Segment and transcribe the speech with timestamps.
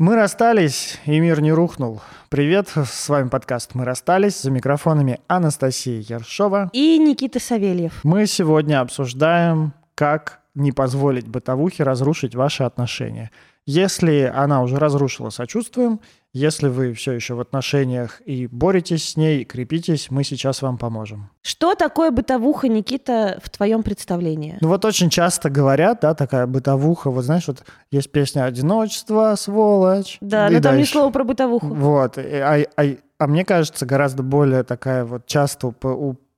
[0.00, 2.00] Мы расстались, и мир не рухнул.
[2.30, 4.40] Привет, с вами подкаст «Мы расстались».
[4.40, 6.70] За микрофонами Анастасия Ершова.
[6.72, 8.02] И Никита Савельев.
[8.02, 13.30] Мы сегодня обсуждаем, как не позволить бытовухе разрушить ваши отношения.
[13.66, 16.00] Если она уже разрушила, сочувствуем.
[16.32, 21.28] Если вы все еще в отношениях и боретесь с ней, крепитесь, мы сейчас вам поможем.
[21.42, 24.56] Что такое бытовуха, Никита, в твоем представлении?
[24.60, 30.18] Ну вот очень часто говорят, да, такая бытовуха, вот знаешь, вот есть песня «Одиночество, сволочь».
[30.20, 31.66] Да, но там ни слова про бытовуху.
[31.66, 32.82] Вот, а, а,
[33.18, 35.72] а мне кажется, гораздо более такая вот часто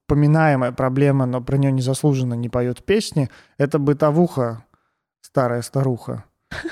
[0.06, 4.64] упоминаемая проблема, но про нее незаслуженно не поют песни, это бытовуха,
[5.20, 6.24] старая старуха.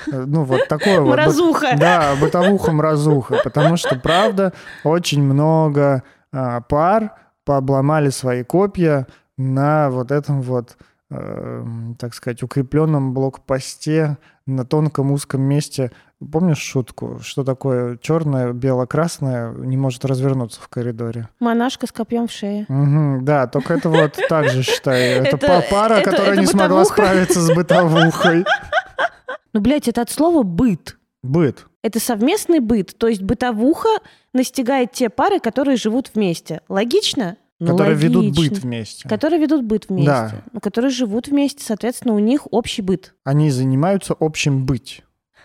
[0.07, 1.11] Ну, вот такое вот.
[1.11, 1.75] Мразуха.
[1.77, 3.41] Да, бытовуха-мразуха.
[3.43, 9.07] Потому что, правда, очень много а, пар пообломали свои копья
[9.37, 10.77] на вот этом вот,
[11.09, 11.65] э,
[11.97, 15.91] так сказать, укрепленном блокпосте на тонком узком месте.
[16.29, 21.29] Помнишь шутку, что такое черное, бело-красное не может развернуться в коридоре?
[21.39, 22.65] Монашка с копьем в шее.
[22.69, 25.23] Угу, да, только это вот так же считаю.
[25.25, 28.45] Это пара, которая не смогла справиться с бытовухой.
[29.53, 30.97] Ну, блядь, это от слова «быт».
[31.23, 31.65] Быт.
[31.83, 32.97] Это совместный быт.
[32.97, 33.89] То есть бытовуха
[34.33, 36.61] настигает те пары, которые живут вместе.
[36.69, 37.35] Логично?
[37.59, 38.07] Ну, которые логично.
[38.07, 39.09] ведут быт вместе.
[39.09, 40.09] Которые ведут быт вместе.
[40.09, 40.31] Да.
[40.53, 43.13] Ну, которые живут вместе, соответственно, у них общий быт.
[43.23, 45.03] Они занимаются общим быть.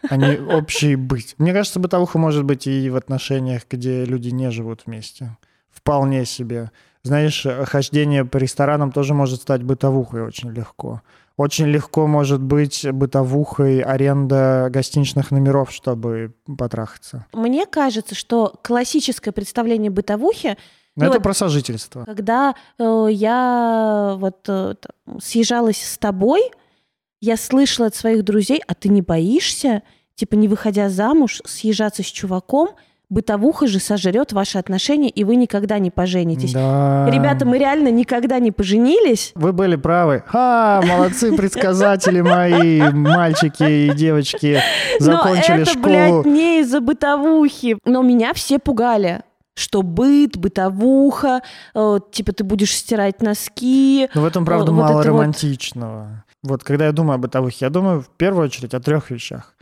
[0.09, 1.35] Они общий быть.
[1.39, 5.37] Мне кажется, бытовуха может быть и в отношениях, где люди не живут вместе.
[5.71, 6.71] Вполне себе.
[7.03, 11.03] Знаешь, хождение по ресторанам тоже может стать бытовухой очень легко.
[11.37, 17.27] Очень легко может быть бытовухой аренда гостиничных номеров, чтобы потрахаться.
[17.35, 20.57] Мне кажется, что классическое представление бытовухи
[20.97, 22.05] ну, это вот, про сожительство.
[22.07, 24.75] Когда э, я вот э,
[25.21, 26.41] съезжалась с тобой,
[27.21, 29.83] я слышала от своих друзей, а ты не боишься,
[30.15, 32.71] типа не выходя замуж, съезжаться с чуваком,
[33.09, 36.53] бытовуха же сожрет ваши отношения, и вы никогда не поженитесь.
[36.53, 37.09] Да.
[37.09, 39.33] Ребята, мы реально никогда не поженились.
[39.35, 40.25] Вы были правы.
[40.27, 44.61] Ха, молодцы предсказатели мои, мальчики и девочки,
[44.99, 45.85] закончили Но это, школу.
[45.85, 47.79] блядь, не из-за бытовухи.
[47.85, 49.23] Но меня все пугали
[49.59, 51.41] что быт, бытовуха,
[51.75, 54.09] э, типа ты будешь стирать носки.
[54.15, 56.03] Но в этом, правда, э, вот мало романтичного.
[56.03, 56.26] Вот.
[56.47, 59.57] Вот когда я думаю о бытовухе, я думаю в первую очередь о трех вещах.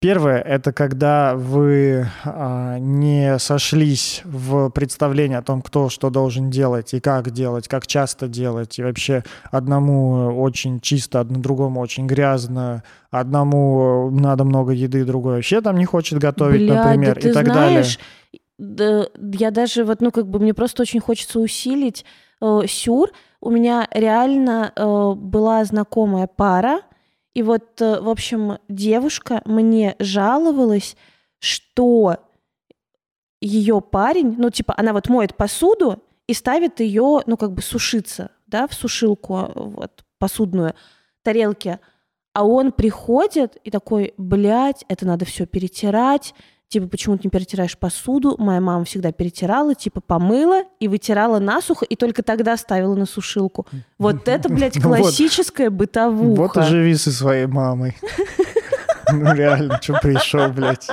[0.00, 6.94] Первое— это когда вы а, не сошлись в представлении о том, кто что должен делать
[6.94, 12.82] и как делать, как часто делать, и вообще одному очень чисто, одному другому очень грязно,
[13.10, 17.32] одному надо много еды, другой вообще там не хочет готовить, Бля, например, да ты и
[17.34, 17.98] так знаешь,
[18.58, 19.06] далее.
[19.06, 19.06] Да,
[19.38, 22.06] я даже вот, ну, как бы мне просто очень хочется усилить
[22.40, 23.12] э, сюр.
[23.40, 26.82] У меня реально э, была знакомая пара,
[27.34, 30.96] и вот, э, в общем, девушка мне жаловалась,
[31.38, 32.16] что
[33.40, 38.30] ее парень, ну, типа, она вот моет посуду и ставит ее, ну, как бы сушиться,
[38.46, 40.74] да, в сушилку, вот, посудную,
[41.22, 41.78] тарелки.
[42.32, 46.34] А он приходит и такой, блядь, это надо все перетирать,
[46.70, 48.36] типа, почему ты не перетираешь посуду?
[48.38, 53.66] Моя мама всегда перетирала, типа, помыла и вытирала насухо, и только тогда ставила на сушилку.
[53.98, 56.40] Вот это, блядь, классическая бытовуха.
[56.40, 57.96] Вот и живи со своей мамой.
[59.12, 60.88] Ну реально, что пришел, блядь.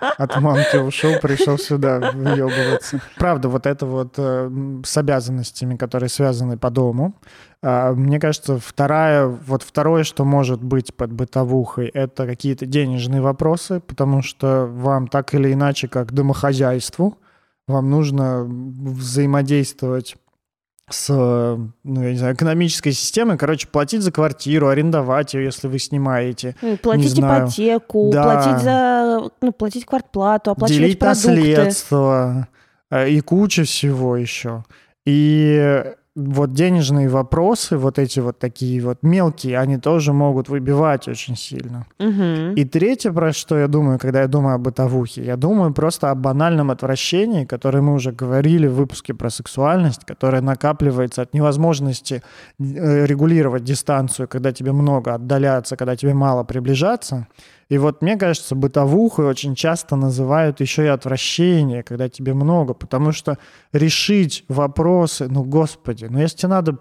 [0.00, 3.00] От мамки ушел, пришел сюда въебываться.
[3.16, 4.50] Правда, вот это вот э,
[4.84, 7.14] с обязанностями, которые связаны по дому,
[7.62, 13.80] э, мне кажется, вторая, вот второе, что может быть под бытовухой, это какие-то денежные вопросы,
[13.80, 17.18] потому что вам так или иначе, как домохозяйству,
[17.66, 20.16] вам нужно взаимодействовать
[20.88, 25.78] с, ну, я не знаю, экономической системой, короче, платить за квартиру, арендовать ее, если вы
[25.80, 26.54] снимаете.
[26.80, 28.22] Платить ипотеку, да.
[28.22, 31.28] платить за, ну, платить квартплату, оплачивать Делить продукты.
[31.28, 32.48] наследство
[32.90, 34.64] э, и куча всего еще.
[35.04, 35.84] И
[36.16, 41.86] вот денежные вопросы, вот эти вот такие вот мелкие, они тоже могут выбивать очень сильно.
[41.98, 42.54] Угу.
[42.56, 46.14] И третье, про что я думаю, когда я думаю о бытовухе, я думаю просто о
[46.14, 52.22] банальном отвращении, которое мы уже говорили в выпуске про сексуальность, которое накапливается от невозможности
[52.58, 57.26] э, регулировать дистанцию, когда тебе много отдаляться, когда тебе мало приближаться.
[57.68, 63.12] И вот мне кажется, бытовухой очень часто называют еще и отвращение, когда тебе много, потому
[63.12, 63.38] что
[63.72, 66.78] решить вопросы, ну, господи, ну, если тебе надо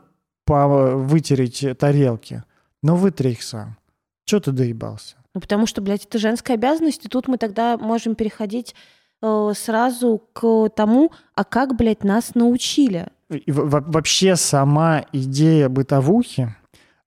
[0.48, 2.44] вытереть тарелки,
[2.84, 3.78] ну, вытри их сам.
[4.26, 5.16] Чего ты доебался?
[5.34, 8.76] Ну, потому что, блядь, это женская обязанность, и тут мы тогда можем переходить
[9.24, 13.08] э, сразу к тому, а как, блядь, нас научили.
[13.30, 16.56] И, вообще сама идея бытовухи,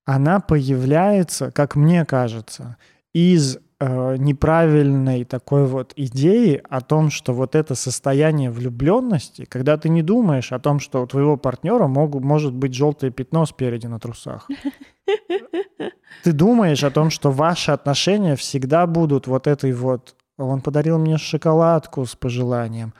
[0.04, 2.76] она появляется, как мне кажется,
[3.12, 9.88] из э, неправильной такой вот идеи о том, что вот это состояние влюбленности, когда ты
[9.88, 13.98] не думаешь о том, что у твоего партнера могут, может быть желтое пятно спереди на
[13.98, 14.48] трусах.
[16.24, 20.16] Ты думаешь о том, что ваши отношения всегда будут вот этой вот...
[20.36, 22.92] Он подарил мне шоколадку с пожеланием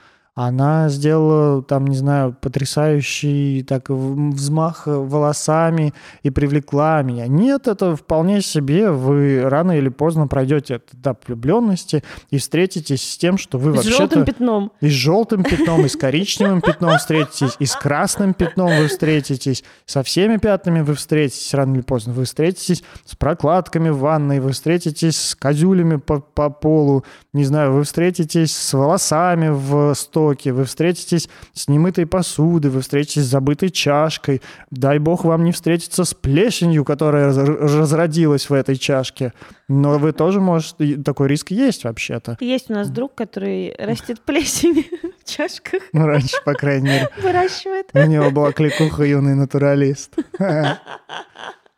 [0.47, 5.93] она сделала, там, не знаю, потрясающий так взмах волосами
[6.23, 7.27] и привлекла меня.
[7.27, 13.17] Нет, это вполне себе вы рано или поздно пройдете этот этап влюбленности и встретитесь с
[13.17, 13.95] тем, что вы вообще-то...
[13.95, 14.71] С желтым пятном.
[14.79, 19.65] И с желтым пятном, и с коричневым пятном встретитесь, и с красным пятном вы встретитесь,
[19.85, 22.13] со всеми пятнами вы встретитесь рано или поздно.
[22.13, 27.03] Вы встретитесь с прокладками в ванной, вы встретитесь с козюлями по, по полу,
[27.33, 32.81] не знаю, вы встретитесь с волосами в сто потоке, вы встретитесь с немытой посудой, вы
[32.81, 34.41] встретитесь с забытой чашкой.
[34.71, 39.33] Дай бог вам не встретиться с плесенью, которая разродилась в этой чашке.
[39.67, 40.97] Но вы тоже можете...
[40.97, 42.37] Такой риск есть вообще-то.
[42.39, 44.85] Есть у нас друг, который растет плесень
[45.19, 45.81] в чашках.
[45.93, 47.09] Ну, раньше, по крайней мере.
[47.21, 47.87] Выращивает.
[47.93, 50.15] У него была кликуха юный натуралист.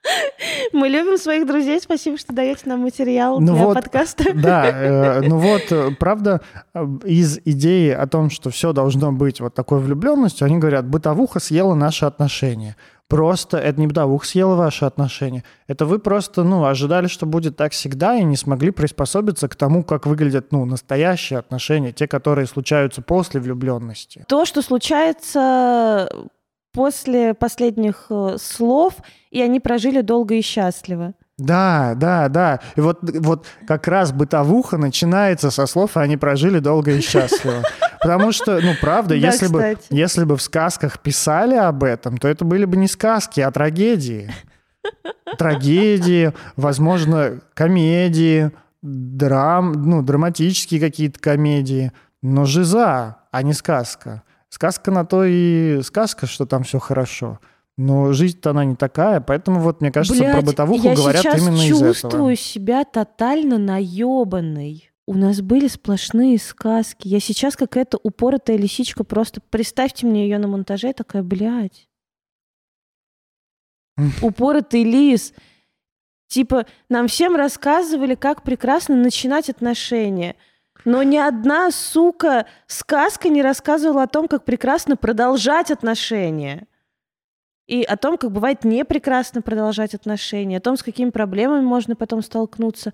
[0.73, 1.79] Мы любим своих друзей.
[1.79, 4.23] Спасибо, что даете нам материал ну для вот, подкаста.
[4.33, 6.41] Да, э, ну вот, э, правда,
[6.73, 11.39] э, из идеи о том, что все должно быть вот такой влюбленностью, они говорят, бытовуха
[11.39, 12.75] съела наши отношения.
[13.07, 15.43] Просто это не бытовуха съела ваши отношения.
[15.67, 19.83] Это вы просто, ну, ожидали, что будет так всегда, и не смогли приспособиться к тому,
[19.83, 24.23] как выглядят, ну, настоящие отношения, те, которые случаются после влюбленности.
[24.29, 26.09] То, что случается
[26.71, 28.95] после последних э, слов,
[29.29, 31.13] и они прожили долго и счастливо.
[31.37, 32.59] Да, да, да.
[32.75, 37.63] И вот, вот как раз бытовуха начинается со слов, и они прожили долго и счастливо.
[37.99, 42.45] Потому что, ну, правда, если, бы, если бы в сказках писали об этом, то это
[42.45, 44.31] были бы не сказки, а трагедии.
[45.37, 48.51] Трагедии, возможно, комедии,
[48.81, 51.91] драм, ну, драматические какие-то комедии.
[52.21, 54.23] Но жиза, а не сказка.
[54.51, 57.39] Сказка на то и сказка, что там все хорошо.
[57.77, 61.61] Но жизнь-то она не такая, поэтому вот мне кажется, Блядь, про бытовуху я говорят именно
[61.61, 61.87] из этого.
[61.87, 64.91] Я чувствую себя тотально наебанной.
[65.07, 67.07] У нас были сплошные сказки.
[67.07, 69.05] Я сейчас какая-то упоротая лисичка.
[69.05, 71.87] Просто представьте мне ее на монтаже, такая, блядь.
[74.21, 75.33] Упоротый лис.
[76.27, 80.35] Типа, нам всем рассказывали, как прекрасно начинать отношения–
[80.85, 86.67] но ни одна, сука, сказка не рассказывала о том, как прекрасно продолжать отношения.
[87.67, 91.95] И о том, как бывает не прекрасно продолжать отношения, о том, с какими проблемами можно
[91.95, 92.93] потом столкнуться.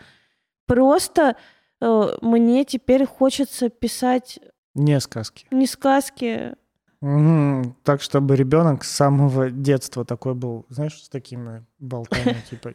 [0.68, 1.36] Просто
[1.81, 4.39] э, мне теперь хочется писать...
[4.75, 5.48] Не сказки.
[5.50, 6.54] Не сказки.
[7.01, 7.75] Угу.
[7.84, 12.74] Так, чтобы ребенок с самого детства такой был, знаешь, с такими болтами, типа,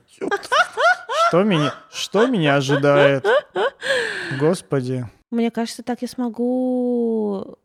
[1.32, 3.26] что меня, что меня ожидает?
[4.38, 5.06] Господи.
[5.30, 7.56] Мне кажется, так я смогу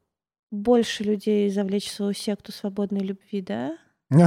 [0.52, 3.78] больше людей завлечь в свою секту свободной любви, да?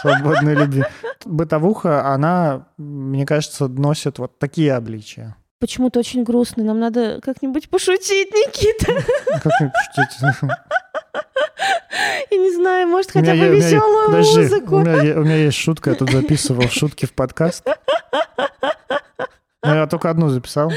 [0.00, 0.82] Свободной любви.
[1.24, 5.36] Бытовуха, она, мне кажется, носит вот такие обличия.
[5.60, 6.64] Почему-то очень грустно.
[6.64, 8.92] Нам надо как-нибудь пошутить, Никита.
[9.42, 10.50] Как-нибудь пошутить.
[12.30, 14.76] Я не знаю, может, хотя бы веселую музыку.
[14.76, 17.66] У меня, у меня есть шутка, я тут записывал шутки в подкаст.
[19.62, 20.72] Но я только одну записал.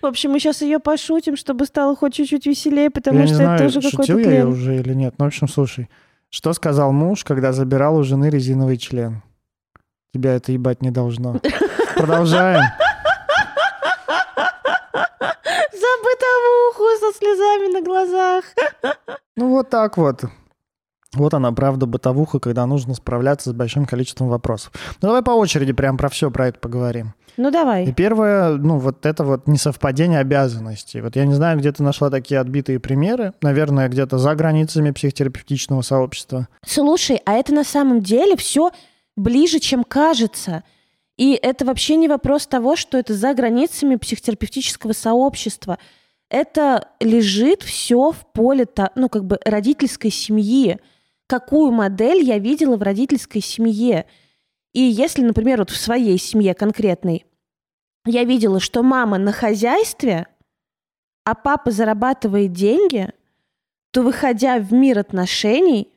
[0.00, 3.54] В общем, мы сейчас ее пошутим, чтобы стало хоть чуть-чуть веселее, потому я что знаю,
[3.54, 5.14] это тоже какой-то я ее уже или нет.
[5.18, 5.88] Ну, в общем, слушай.
[6.30, 9.22] Что сказал муж, когда забирал у жены резиновый член?
[10.14, 11.40] Тебя это ебать не должно.
[11.94, 12.62] Продолжаем.
[16.42, 18.44] За бытовуху со слезами на глазах.
[19.34, 20.24] Ну, вот так вот.
[21.14, 24.72] Вот она, правда, бытовуха, когда нужно справляться с большим количеством вопросов.
[25.00, 27.14] Ну, давай по очереди прям про все про это поговорим.
[27.38, 27.86] Ну, давай.
[27.86, 31.00] И первое, ну, вот это вот несовпадение обязанностей.
[31.00, 33.32] Вот я не знаю, где ты нашла такие отбитые примеры.
[33.40, 36.48] Наверное, где-то за границами психотерапевтичного сообщества.
[36.66, 38.70] Слушай, а это на самом деле все
[39.16, 40.62] ближе, чем кажется.
[41.16, 45.78] И это вообще не вопрос того, что это за границами психотерапевтического сообщества.
[46.32, 50.80] Это лежит все в поле, ну, как бы родительской семьи
[51.32, 54.04] какую модель я видела в родительской семье.
[54.74, 57.24] И если, например, вот в своей семье конкретной
[58.04, 60.26] я видела, что мама на хозяйстве,
[61.24, 63.08] а папа зарабатывает деньги,
[63.92, 65.88] то, выходя в мир отношений,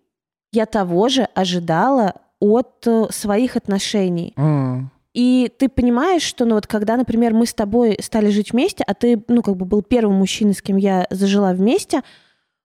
[0.54, 4.34] я того же ожидала от э, своих отношений.
[4.38, 4.86] Mm.
[5.16, 8.94] И ты понимаешь, что, ну вот, когда, например, мы с тобой стали жить вместе, а
[8.94, 12.02] ты, ну, как бы был первым мужчиной, с кем я зажила вместе,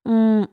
[0.04, 0.46] у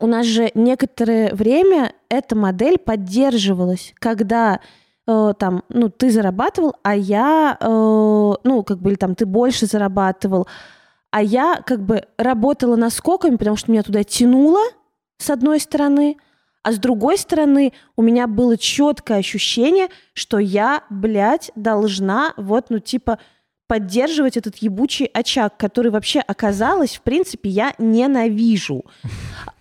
[0.00, 4.58] нас же некоторое время эта модель поддерживалась, когда
[5.06, 9.66] э, там, ну, ты зарабатывал, а я, э, ну, как бы, или там, ты больше
[9.66, 10.48] зарабатывал,
[11.12, 14.60] а я, как бы, работала наскоками, потому что меня туда тянуло,
[15.18, 16.16] с одной стороны,
[16.62, 22.78] а с другой стороны, у меня было четкое ощущение, что я, блядь, должна вот, ну,
[22.78, 23.18] типа,
[23.66, 28.84] поддерживать этот ебучий очаг, который вообще оказалось, в принципе, я ненавижу.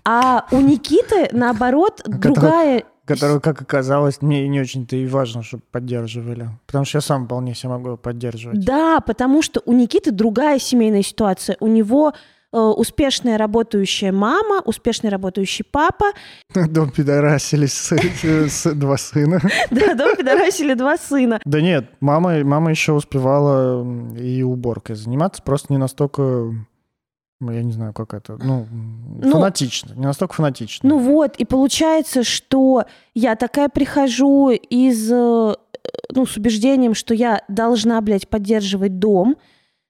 [0.03, 2.83] А у Никиты, наоборот, другая...
[3.05, 6.49] Которую, как оказалось, мне не очень-то и важно, чтобы поддерживали.
[6.67, 8.63] Потому что я сам вполне себе могу поддерживать.
[8.63, 11.55] Да, потому что у Никиты другая семейная ситуация.
[11.59, 12.13] У него
[12.51, 16.05] успешная работающая мама, успешный работающий папа.
[16.53, 19.39] Дом пидорасили с, с два сына.
[19.71, 21.39] Да, дом пидорасили два сына.
[21.45, 23.85] Да нет, мама, мама еще успевала
[24.17, 26.53] и уборкой заниматься, просто не настолько
[27.41, 30.89] я не знаю, как это, ну, ну, фанатично, не настолько фанатично.
[30.89, 35.55] Ну вот, и получается, что я такая прихожу из, э,
[36.11, 39.37] ну, с убеждением, что я должна, блядь, поддерживать дом,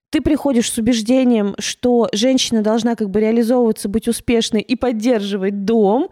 [0.10, 6.10] ты приходишь с убеждением, что женщина должна как бы реализовываться, быть успешной и поддерживать дом,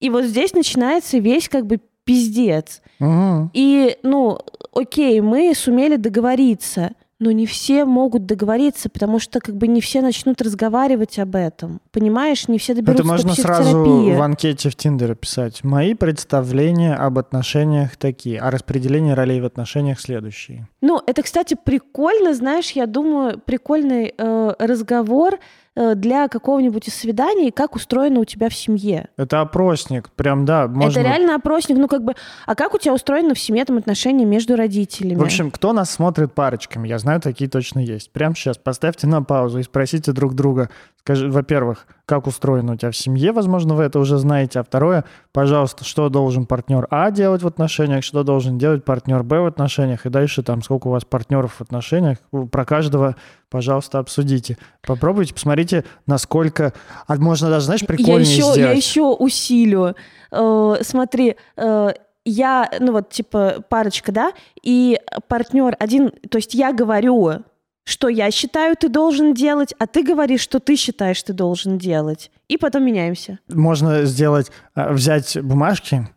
[0.00, 2.82] и вот здесь начинается весь как бы пиздец.
[3.00, 3.50] Угу.
[3.52, 4.38] И, ну,
[4.72, 10.02] окей, мы сумели договориться– но не все могут договориться, потому что как бы не все
[10.02, 11.80] начнут разговаривать об этом.
[11.90, 15.64] Понимаешь, не все доберутся Это можно до сразу в анкете в Тиндере писать.
[15.64, 20.68] Мои представления об отношениях такие, а распределение ролей в отношениях следующие.
[20.82, 25.38] Ну, это, кстати, прикольно, знаешь, я думаю, прикольный э, разговор
[25.76, 29.08] для какого-нибудь свидания, как устроено у тебя в семье.
[29.16, 30.66] Это опросник, прям, да.
[30.66, 31.00] Можно...
[31.00, 32.14] Это реально опросник, ну как бы,
[32.46, 35.18] а как у тебя устроено в семье там отношения между родителями?
[35.18, 36.88] В общем, кто нас смотрит парочками?
[36.88, 38.10] Я знаю, такие точно есть.
[38.10, 40.70] Прямо сейчас поставьте на паузу и спросите друг друга,
[41.06, 45.04] скажи, во-первых, как устроено у тебя в семье, возможно, вы это уже знаете, а второе,
[45.30, 50.04] пожалуйста, что должен партнер А делать в отношениях, что должен делать партнер Б в отношениях,
[50.04, 52.18] и дальше там сколько у вас партнеров в отношениях,
[52.50, 53.14] про каждого,
[53.50, 54.58] пожалуйста, обсудите.
[54.84, 56.72] Попробуйте, посмотрите, насколько,
[57.06, 58.58] а можно даже, знаешь, прикольнее я еще, сделать.
[58.58, 59.94] Я еще усилю.
[60.32, 61.88] Э, смотри, э,
[62.24, 64.98] я, ну вот, типа, парочка, да, и
[65.28, 67.44] партнер один, то есть я говорю,
[67.86, 72.32] что я считаю, ты должен делать, а ты говоришь, что ты считаешь, ты должен делать.
[72.48, 73.38] И потом меняемся.
[73.48, 76.08] Можно сделать, э, взять бумажки,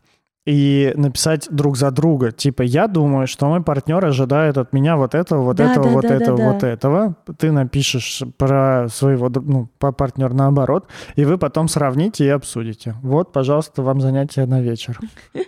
[0.49, 2.31] и написать друг за друга.
[2.31, 5.91] Типа, я думаю, что мой партнер ожидает от меня вот этого, вот да, этого, да,
[5.91, 6.67] вот да, этого, да, вот да.
[6.67, 7.15] этого.
[7.37, 12.95] Ты напишешь про своего ну, партнера наоборот, и вы потом сравните и обсудите.
[13.03, 14.99] Вот, пожалуйста, вам занятие на вечер.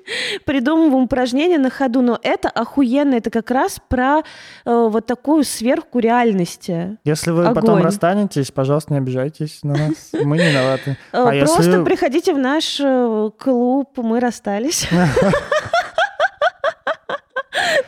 [0.46, 4.22] Придумываем упражнения на ходу, но это охуенно, это как раз про э,
[4.65, 7.00] вот такую сверху реальности.
[7.03, 7.55] Если вы Огонь.
[7.55, 10.98] потом расстанетесь, пожалуйста, не обижайтесь на нас, мы не виноваты.
[11.12, 14.90] Э, а просто приходите в наш э, клуб, мы расстались.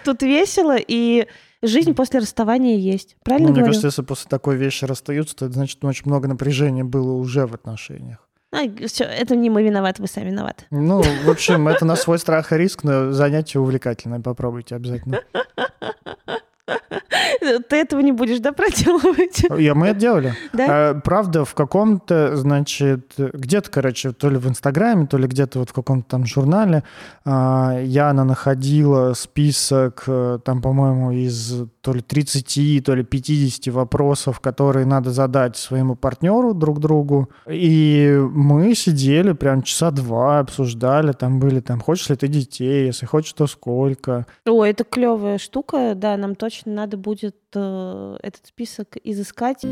[0.03, 1.27] Тут весело, и
[1.62, 3.15] жизнь после расставания есть.
[3.24, 3.72] Правильно ну, Мне говорю?
[3.72, 7.53] кажется, если после такой вещи расстаются, то это значит, очень много напряжения было уже в
[7.53, 8.19] отношениях.
[8.51, 10.65] А, все, это не мы виноваты, вы сами виноваты.
[10.69, 14.19] Ну, в общем, это на свой страх и риск, но занятие увлекательное.
[14.19, 15.22] Попробуйте обязательно.
[17.70, 19.46] Ты этого не будешь, да, проделывать?
[19.58, 20.34] Я, мы это делали.
[20.53, 20.65] Да?
[20.70, 25.70] А, правда, в каком-то, значит, где-то, короче, то ли в Инстаграме, то ли где-то вот
[25.70, 26.84] в каком-то там журнале
[27.25, 34.39] а, Яна находила список, э, там, по-моему, из то ли 30, то ли 50 вопросов,
[34.39, 37.29] которые надо задать своему партнеру друг другу.
[37.50, 43.05] И мы сидели прям часа два, обсуждали, там были там, хочешь ли ты детей, если
[43.05, 44.25] хочешь, то сколько.
[44.46, 49.63] О, это клевая штука, да, нам точно надо будет э, этот список изыскать.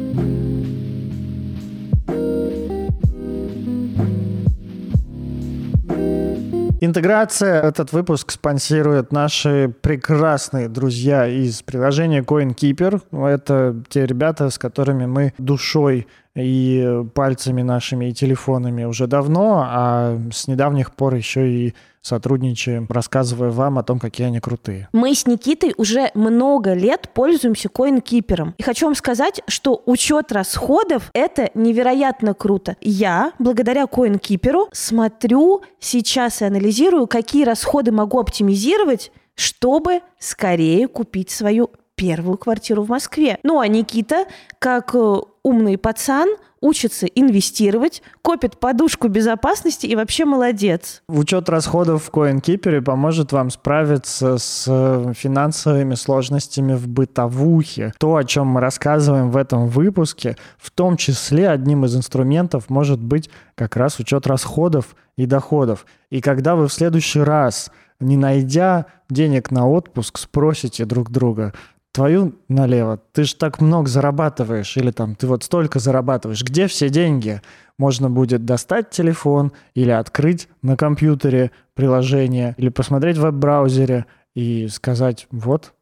[6.83, 7.61] Интеграция.
[7.61, 13.03] Этот выпуск спонсируют наши прекрасные друзья из приложения CoinKeeper.
[13.27, 20.17] Это те ребята, с которыми мы душой и пальцами нашими и телефонами уже давно, а
[20.31, 24.89] с недавних пор еще и сотрудничаем, рассказывая вам о том, какие они крутые.
[24.91, 28.53] Мы с Никитой уже много лет пользуемся CoinKeeper.
[28.57, 32.75] И хочу вам сказать, что учет расходов— это невероятно круто.
[32.81, 41.69] Я, благодаря CoinKeeper, смотрю сейчас и анализирую, какие расходы могу оптимизировать, чтобы скорее купить свою
[41.95, 43.37] первую квартиру в Москве.
[43.43, 44.25] Ну а Никита,
[44.57, 46.29] как э, умный пацан,
[46.61, 51.01] учится инвестировать, копит подушку безопасности и вообще молодец.
[51.07, 57.93] Учет расходов в CoinKeeper поможет вам справиться с э, финансовыми сложностями в бытовухе.
[57.97, 63.01] То, о чем мы рассказываем в этом выпуске, в том числе одним из инструментов может
[63.01, 65.85] быть как раз учет расходов и доходов.
[66.11, 71.53] И когда вы в следующий раз не найдя денег на отпуск, спросите друг друга,
[71.91, 76.89] твою налево, ты же так много зарабатываешь, или там, ты вот столько зарабатываешь, где все
[76.89, 77.41] деньги?
[77.77, 84.05] Можно будет достать телефон или открыть на компьютере приложение, или посмотреть в веб-браузере
[84.35, 85.73] и сказать, вот,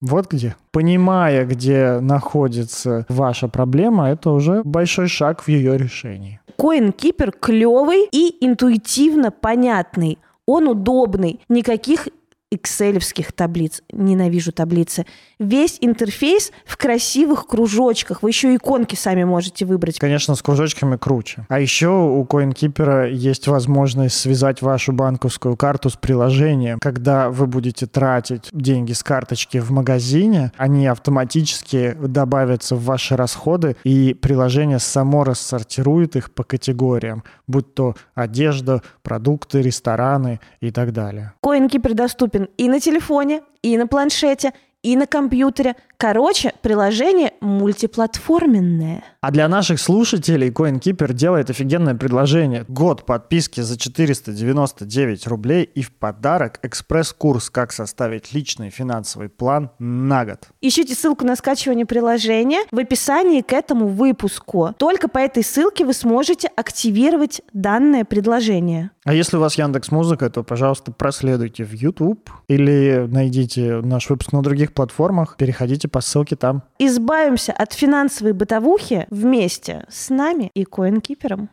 [0.00, 0.56] вот где.
[0.72, 6.40] Понимая, где находится ваша проблема, это уже большой шаг в ее решении.
[6.58, 10.18] CoinKeeper клевый и интуитивно понятный.
[10.46, 11.40] Он удобный.
[11.48, 12.08] Никаких
[12.50, 13.82] экселевских таблиц.
[13.90, 15.06] Ненавижу таблицы.
[15.42, 18.22] Весь интерфейс в красивых кружочках.
[18.22, 19.98] Вы еще иконки сами можете выбрать.
[19.98, 21.46] Конечно, с кружочками круче.
[21.48, 26.78] А еще у CoinKeeper есть возможность связать вашу банковскую карту с приложением.
[26.80, 33.76] Когда вы будете тратить деньги с карточки в магазине, они автоматически добавятся в ваши расходы,
[33.82, 41.32] и приложение само рассортирует их по категориям, будь то одежда, продукты, рестораны и так далее.
[41.44, 45.76] CoinKeeper доступен и на телефоне, и на планшете, и на компьютере.
[46.02, 49.04] Короче, приложение мультиплатформенное.
[49.20, 52.64] А для наших слушателей CoinKeeper делает офигенное предложение.
[52.66, 60.24] Год подписки за 499 рублей и в подарок экспресс-курс «Как составить личный финансовый план на
[60.24, 60.48] год».
[60.60, 64.74] Ищите ссылку на скачивание приложения в описании к этому выпуску.
[64.76, 68.90] Только по этой ссылке вы сможете активировать данное предложение.
[69.04, 74.32] А если у вас Яндекс Музыка, то, пожалуйста, проследуйте в YouTube или найдите наш выпуск
[74.32, 76.62] на других платформах, переходите по ссылке там.
[76.78, 81.48] Избавимся от финансовой бытовухи вместе с нами и CoinKeeper.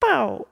[0.00, 0.46] Пау!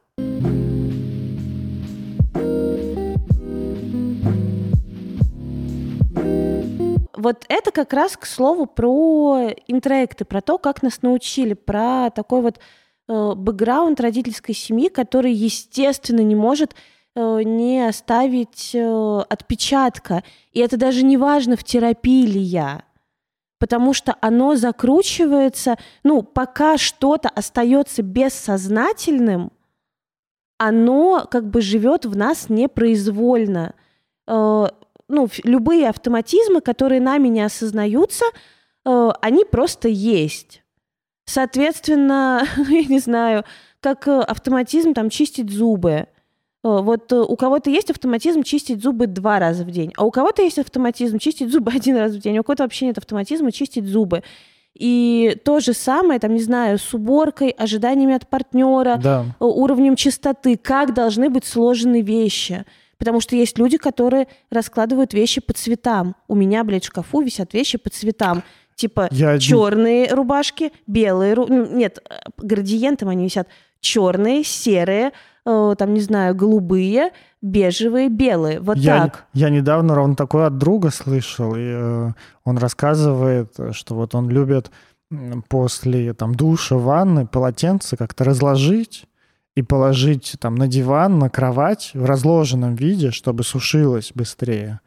[7.16, 12.40] Вот это как раз к слову про интроекты, про то, как нас научили, про такой
[12.40, 12.58] вот
[13.08, 16.74] э, бэкграунд родительской семьи, который, естественно, не может
[17.14, 20.24] э, не оставить э, отпечатка.
[20.52, 22.84] И это даже не важно, в терапии ли я
[23.60, 29.52] потому что оно закручивается, ну, пока что-то остается бессознательным,
[30.58, 33.74] оно как бы живет в нас непроизвольно.
[34.26, 34.66] Э,
[35.08, 38.24] ну, любые автоматизмы, которые нами не осознаются,
[38.84, 40.62] э, они просто есть.
[41.26, 43.44] Соответственно, я не знаю,
[43.80, 46.06] как э, автоматизм там чистить зубы.
[46.62, 50.10] Э, вот э, у кого-то есть автоматизм чистить зубы два раза в день, а у
[50.10, 53.52] кого-то есть автоматизм чистить зубы один раз в день, а у кого-то вообще нет автоматизма
[53.52, 54.22] чистить зубы.
[54.74, 59.24] И то же самое, там, не знаю, с уборкой, ожиданиями от партнера, Да.
[59.40, 62.64] э, уровнем чистоты, как должны быть сложены вещи.
[62.98, 66.14] Потому что есть люди, которые раскладывают вещи по цветам.
[66.28, 68.42] У меня, блядь, в шкафу висят вещи по цветам.
[68.74, 71.98] Типа Я- черные рубашки, белые, ру- нет,
[72.36, 73.48] градиентом они висят.
[73.80, 75.12] Черные, серые,
[75.46, 77.10] э, там, не знаю, голубые,
[77.42, 78.60] бежевые, белые.
[78.60, 79.26] Вот я, так.
[79.32, 82.12] я недавно ровно такое от друга слышал, и э,
[82.44, 84.70] он рассказывает, что вот он любит
[85.48, 89.06] после там душа, ванны полотенце как-то разложить
[89.56, 94.80] и положить там на диван, на кровать в разложенном виде, чтобы сушилось быстрее.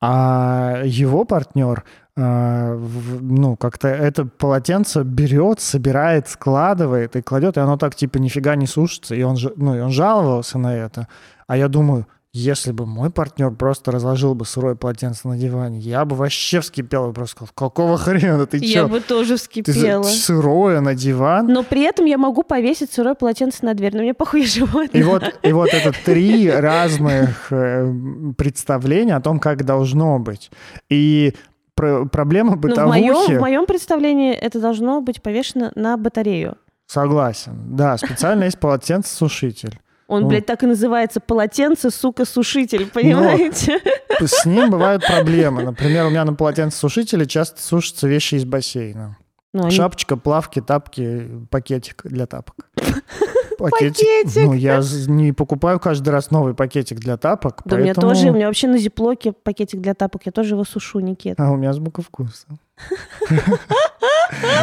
[0.00, 1.84] А его партнер,
[2.16, 8.66] ну, как-то это полотенце берет, собирает, складывает и кладет, и оно так типа нифига не
[8.66, 9.14] сушится.
[9.14, 11.08] И он, же, ну, и он жаловался на это.
[11.46, 16.04] А я думаю, если бы мой партнер просто разложил бы сырое полотенце на диване, я
[16.04, 18.88] бы вообще вскипел и просто сказал, какого хрена ты Я чё?
[18.88, 20.02] бы тоже Ты вскипела.
[20.02, 21.46] сырое на диван?
[21.46, 23.94] Но при этом я могу повесить сырое полотенце на дверь.
[23.94, 25.00] Но мне похуй я животное.
[25.00, 27.92] И вот, и вот это три разных э,
[28.36, 30.50] представления о том, как должно быть.
[30.88, 31.34] И
[31.74, 33.36] про- проблема Ну, в, моем, бытовухи...
[33.36, 36.56] в моем представлении это должно быть повешено на батарею.
[36.86, 37.76] Согласен.
[37.76, 39.78] Да, специально есть полотенцесушитель.
[40.06, 40.28] Он, Ну.
[40.28, 43.80] блядь, так и называется полотенце, сука, сушитель, понимаете?
[44.20, 45.62] С ним бывают проблемы.
[45.62, 49.16] Например, у меня на полотенцесушителе часто сушатся вещи из бассейна.
[49.54, 52.54] Ну, они- Шапочка, плавки, тапки, пакетик для тапок.
[53.58, 54.26] Пакетик.
[54.36, 58.30] Ну, я не покупаю каждый раз новый пакетик для тапок, Да у меня поэтому- тоже,
[58.30, 61.38] у меня вообще на зиплоке пакетик для тапок, я тоже его сушу, Никит.
[61.38, 62.46] А у меня звука вкуса.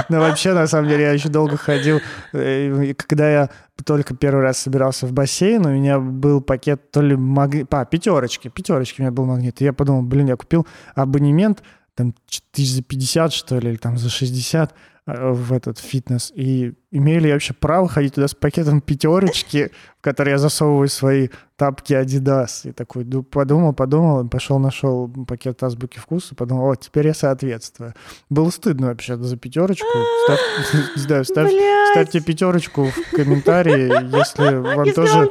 [0.10, 2.00] Ну, вообще, на самом деле, я еще долго ходил.
[2.34, 3.50] э, и Когда я
[3.86, 7.74] только первый раз собирался в бассейн, у меня был пакет то ли магнит...
[7.74, 8.50] А, пятерочки.
[8.50, 9.62] Пятерочки у меня был магнит.
[9.62, 11.64] И я подумал, блин, я купил абонемент
[11.96, 12.14] там
[12.52, 14.74] тысяч за 50, что ли, или там за 60 э,
[15.08, 16.32] в этот фитнес.
[16.36, 21.94] И имели вообще право ходить туда с пакетом пятерочки, в который я засовываю свои тапки
[21.94, 22.70] Adidas.
[22.70, 27.94] И такой подумал, подумал, пошел, нашел пакет азбуки вкуса, подумал, о, теперь я соответствую.
[28.30, 29.88] Было стыдно вообще за пятерочку.
[31.92, 35.30] ставьте пятерочку в комментарии, если вам тоже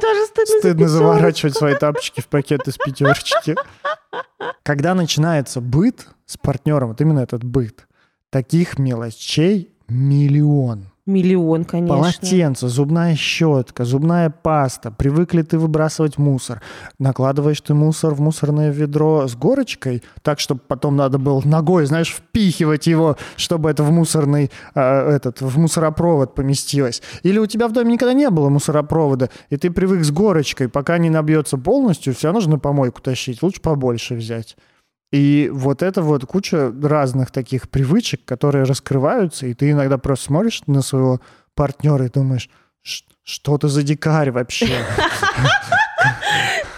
[0.59, 3.55] стыдно заворачивать свои тапочки в пакет из пятерочки.
[4.63, 7.87] Когда начинается быт с партнером, вот именно этот быт,
[8.31, 10.85] таких мелочей миллион.
[11.07, 11.95] Миллион, конечно.
[11.95, 14.91] Полотенце, зубная щетка, зубная паста.
[14.91, 16.61] Привыкли ты выбрасывать мусор.
[16.99, 22.13] Накладываешь ты мусор в мусорное ведро с горочкой, так, чтобы потом надо было ногой, знаешь,
[22.13, 27.01] впихивать его, чтобы это в мусорный, э, этот, в мусоропровод поместилось.
[27.23, 30.99] Или у тебя в доме никогда не было мусоропровода, и ты привык с горочкой, пока
[30.99, 33.41] не набьется полностью, все нужно помойку тащить.
[33.41, 34.55] Лучше побольше взять.
[35.11, 40.61] И вот это вот куча разных таких привычек, которые раскрываются, и ты иногда просто смотришь
[40.67, 41.19] на своего
[41.53, 42.49] партнера и думаешь,
[42.81, 44.69] что ты за дикарь вообще?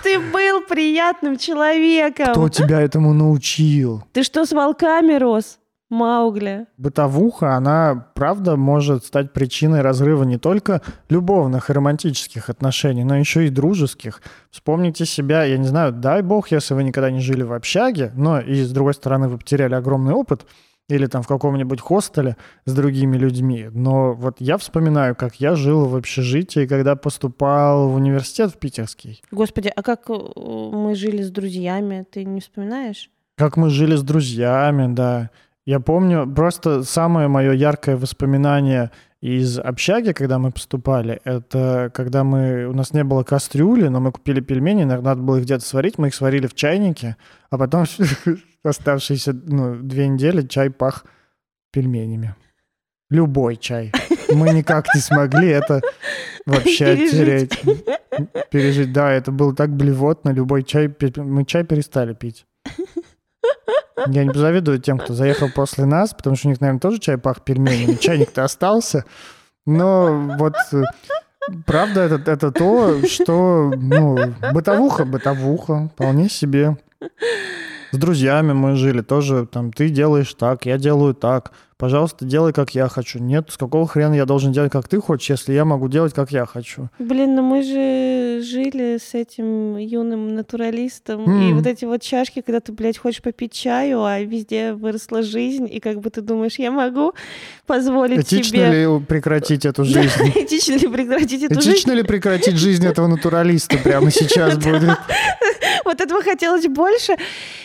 [0.03, 2.31] Ты был приятным человеком.
[2.31, 4.03] Кто тебя этому научил?
[4.11, 5.59] Ты что, с волками рос?
[5.93, 6.65] Маугли.
[6.77, 13.45] Бытовуха, она, правда, может стать причиной разрыва не только любовных и романтических отношений, но еще
[13.45, 14.21] и дружеских.
[14.49, 18.39] Вспомните себя, я не знаю, дай бог, если вы никогда не жили в общаге, но
[18.39, 20.45] и, с другой стороны, вы потеряли огромный опыт,
[20.89, 23.69] или там в каком-нибудь хостеле с другими людьми.
[23.71, 29.21] Но вот я вспоминаю, как я жил в общежитии, когда поступал в университет в Питерский.
[29.31, 33.09] Господи, а как э, мы жили с друзьями, ты не вспоминаешь?
[33.35, 35.29] Как мы жили с друзьями, да.
[35.65, 42.65] Я помню, просто самое мое яркое воспоминание из общаги, когда мы поступали, это когда мы,
[42.65, 46.07] у нас не было кастрюли, но мы купили пельмени, надо было их где-то сварить, мы
[46.07, 47.15] их сварили в чайнике,
[47.49, 47.85] а потом
[48.63, 51.05] оставшиеся ну, две недели чай пах
[51.71, 52.35] пельменями.
[53.09, 53.93] Любой чай.
[54.33, 55.81] Мы никак не смогли это
[56.45, 57.61] вообще оттереть.
[58.49, 58.91] Пережить.
[58.91, 60.31] Да, это было так блевотно.
[60.31, 60.93] Любой чай...
[61.17, 62.45] Мы чай перестали пить.
[64.07, 67.17] Я не завидую тем, кто заехал после нас, потому что у них, наверное, тоже чай
[67.17, 67.95] пах пельменями.
[67.95, 69.05] Чайник-то остался.
[69.65, 70.83] Но вот э,
[71.65, 74.17] правда это, это то, что, ну,
[74.51, 76.77] бытовуха, бытовуха, вполне себе.
[77.91, 82.71] С друзьями мы жили тоже, там, ты делаешь так, я делаю так пожалуйста, делай, как
[82.75, 83.19] я хочу.
[83.19, 86.31] Нет, с какого хрена я должен делать, как ты хочешь, если я могу делать, как
[86.31, 86.89] я хочу?
[86.99, 91.49] Блин, ну мы же жили с этим юным натуралистом, mm.
[91.49, 95.67] и вот эти вот чашки, когда ты, блядь, хочешь попить чаю, а везде выросла жизнь,
[95.71, 97.13] и как бы ты думаешь, я могу
[97.65, 98.71] позволить Этично себе...
[98.71, 100.31] ли прекратить эту жизнь?
[100.35, 101.71] Этично ли прекратить эту жизнь?
[101.71, 104.97] Этично ли прекратить жизнь этого натуралиста прямо сейчас будет?
[105.85, 107.15] Вот этого хотелось больше.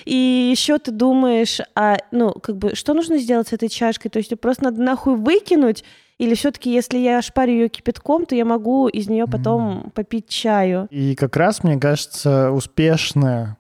[0.05, 3.98] И еще ты думаешь, а, ну, как бы, что нужно сделать с этой чашкой?
[3.99, 5.85] То есть просто надо нахуй выкинуть,
[6.19, 9.91] или все-таки, если я шпарю ее кипятком, то я могу из нее потом mm.
[9.93, 10.89] попить чаю?
[10.91, 13.57] И как раз, мне кажется, успешное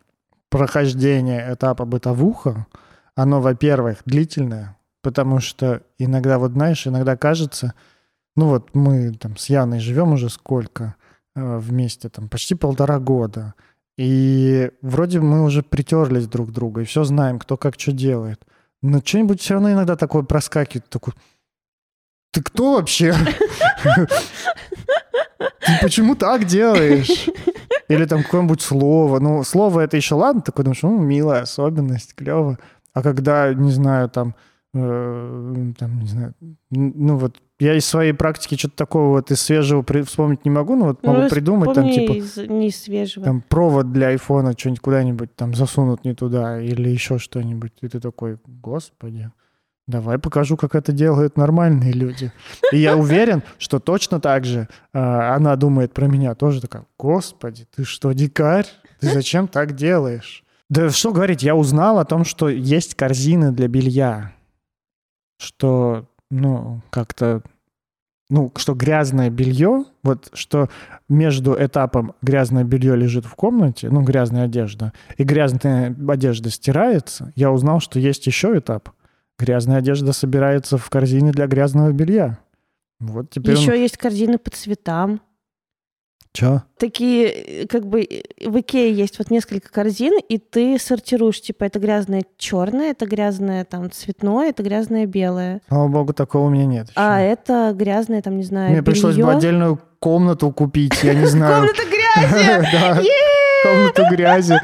[0.48, 2.66] прохождение этапа бытовуха,
[3.14, 7.74] оно, во-первых, длительное, потому что иногда, вот знаешь, иногда кажется,
[8.35, 10.96] ну вот мы там с Яной живем уже сколько
[11.37, 13.55] э, вместе, там почти полтора года,
[13.96, 18.40] и вроде мы уже притерлись друг к другу, и все знаем, кто как что делает.
[18.83, 21.14] Но что-нибудь все равно иногда такое проскакивает, такой,
[22.33, 23.14] ты кто вообще?
[25.38, 27.29] Ты почему так делаешь?
[27.88, 29.19] Или там какое-нибудь слово.
[29.19, 32.59] Ну, слово это еще ладно, такой думаешь, ну, милая особенность, клево.
[32.93, 34.35] А когда, не знаю, там,
[34.75, 36.35] э, там, не знаю,
[36.71, 40.03] ну вот я из своей практики что-то такого вот из свежего при...
[40.03, 43.25] вспомнить не могу, но вот могу ну, придумать там типа из не свежего.
[43.25, 47.73] там провод для айфона что-нибудь куда-нибудь там засунут не туда или еще что-нибудь.
[47.81, 49.31] И ты такой, господи,
[49.88, 52.33] давай покажу, как это делают нормальные люди.
[52.71, 57.66] И я уверен, что точно так же э, она думает про меня тоже такая, господи,
[57.75, 58.66] ты что, дикарь?
[59.01, 60.44] Ты зачем так делаешь?
[60.71, 64.33] Да что говорить, я узнал о том, что есть корзины для белья.
[65.38, 67.43] Что ну, как-то,
[68.31, 70.69] ну, что грязное белье, вот что
[71.09, 77.51] между этапом грязное белье лежит в комнате, ну, грязная одежда, и грязная одежда стирается, я
[77.51, 78.91] узнал, что есть еще этап.
[79.38, 82.38] Грязная одежда собирается в корзине для грязного белья.
[82.99, 83.79] Вот теперь Еще он...
[83.79, 85.21] есть корзины по цветам.
[86.33, 86.62] Че?
[86.79, 87.29] Такие,
[87.62, 91.79] э, как бы, э, в Икее есть вот несколько корзин, и ты сортируешь, типа, это
[91.79, 95.61] грязное черное, это грязное там цветное, это грязное белое.
[95.69, 96.88] Слава богу, такого у меня нет.
[96.91, 96.95] Еще.
[96.97, 101.69] А это грязное, там, не знаю, Мне пришлось бы отдельную комнату купить, я не знаю.
[101.69, 102.69] Комната грязи!
[102.73, 103.03] Да,
[103.62, 104.57] комнату грязи.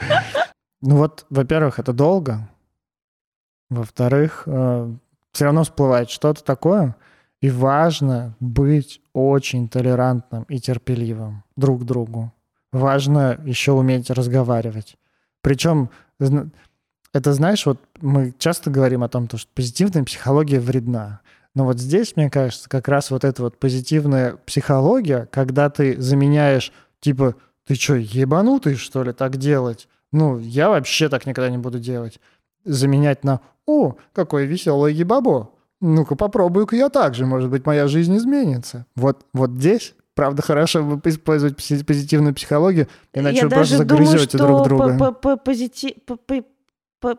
[0.82, 2.48] Ну вот, во-первых, это долго.
[3.70, 4.90] Во-вторых, э,
[5.32, 6.94] все равно всплывает что-то такое,
[7.44, 12.32] и важно быть очень толерантным и терпеливым друг к другу.
[12.72, 14.96] Важно еще уметь разговаривать.
[15.42, 15.90] Причем,
[17.12, 21.20] это знаешь, вот мы часто говорим о том, что позитивная психология вредна.
[21.54, 26.72] Но вот здесь, мне кажется, как раз вот эта вот позитивная психология, когда ты заменяешь,
[27.00, 27.34] типа,
[27.66, 29.86] ты что, ебанутый, что ли, так делать?
[30.12, 32.20] Ну, я вообще так никогда не буду делать.
[32.64, 35.50] Заменять на «О, какое веселое ебабо!
[35.80, 38.86] Ну-ка попробую-ка я так же, может быть, моя жизнь изменится».
[38.96, 44.96] Вот, вот здесь правда, хорошо использовать позитивную психологию, иначе Я вы просто загрызете друг друга.
[44.96, 45.96] По -по -пози
[47.02, 47.18] -по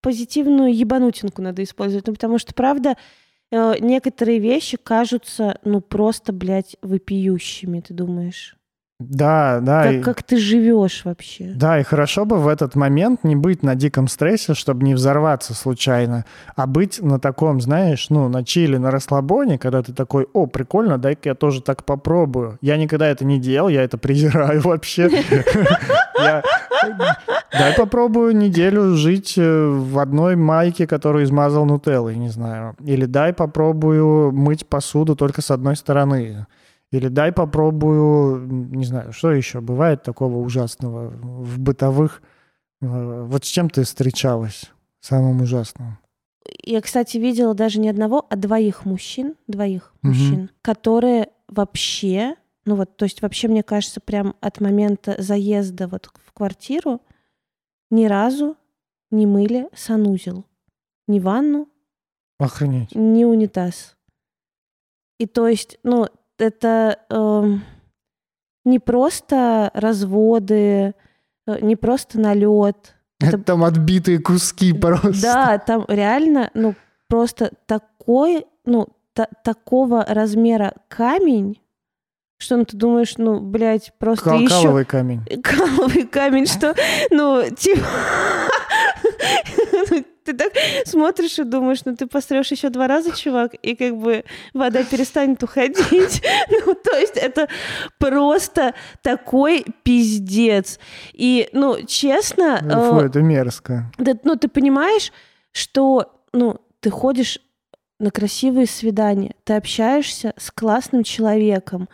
[0.00, 2.96] позитивную ебанутинку надо использовать, ну, потому что, правда,
[3.50, 8.57] э, некоторые вещи кажутся, ну, просто, блядь, вопиющими, ты думаешь?
[9.00, 9.84] Да, да.
[9.84, 10.00] Как, и...
[10.00, 11.52] как ты живешь вообще.
[11.54, 15.54] Да, и хорошо бы в этот момент не быть на диком стрессе, чтобы не взорваться
[15.54, 16.24] случайно,
[16.56, 20.98] а быть на таком, знаешь, ну, на чили, на расслабоне, когда ты такой, о, прикольно,
[20.98, 22.58] дай-ка я тоже так попробую.
[22.60, 25.08] Я никогда это не делал, я это презираю вообще.
[27.52, 32.74] Дай попробую неделю жить э, в одной майке, которую измазал нутеллой, не знаю.
[32.84, 36.46] Или дай попробую мыть посуду только с одной стороны.
[36.90, 42.22] Или дай попробую, не знаю, что еще бывает такого ужасного в бытовых.
[42.80, 44.70] Э, вот с чем ты встречалась
[45.00, 45.98] самым ужасным?
[46.62, 50.08] Я, кстати, видела даже не одного, а двоих мужчин, двоих угу.
[50.08, 56.10] мужчин, которые вообще, ну вот, то есть вообще, мне кажется, прям от момента заезда вот
[56.24, 57.02] в квартиру
[57.90, 58.56] ни разу
[59.10, 60.44] не мыли санузел.
[61.06, 61.68] Ни ванну,
[62.38, 62.94] Охренеть.
[62.94, 63.96] ни унитаз.
[65.18, 66.06] И то есть, ну,
[66.38, 67.44] это э,
[68.64, 70.94] не просто разводы,
[71.46, 72.94] э, не просто налет.
[73.20, 73.38] Это...
[73.44, 75.22] Там отбитые куски просто.
[75.22, 76.74] Да, там реально, ну,
[77.08, 81.60] просто такой, ну, та- такого размера камень,
[82.38, 84.48] что ну, ты думаешь, ну, блядь, просто Кал- еще...
[84.48, 85.24] Каловый камень.
[85.42, 86.74] Каловый камень, что,
[87.10, 87.86] ну, типа...
[90.24, 90.52] Ты так
[90.84, 95.42] смотришь и думаешь, ну ты пострешь еще два раза, чувак, и как бы вода перестанет
[95.42, 96.22] уходить.
[96.50, 97.48] Ну, то есть это
[97.98, 100.78] просто такой пиздец.
[101.14, 102.60] И, ну, честно...
[102.62, 103.90] Ну, фу, э, это мерзко.
[103.96, 105.12] Да, ну, ты понимаешь,
[105.52, 107.38] что, ну, ты ходишь
[107.98, 111.88] на красивые свидания, ты общаешься с классным человеком,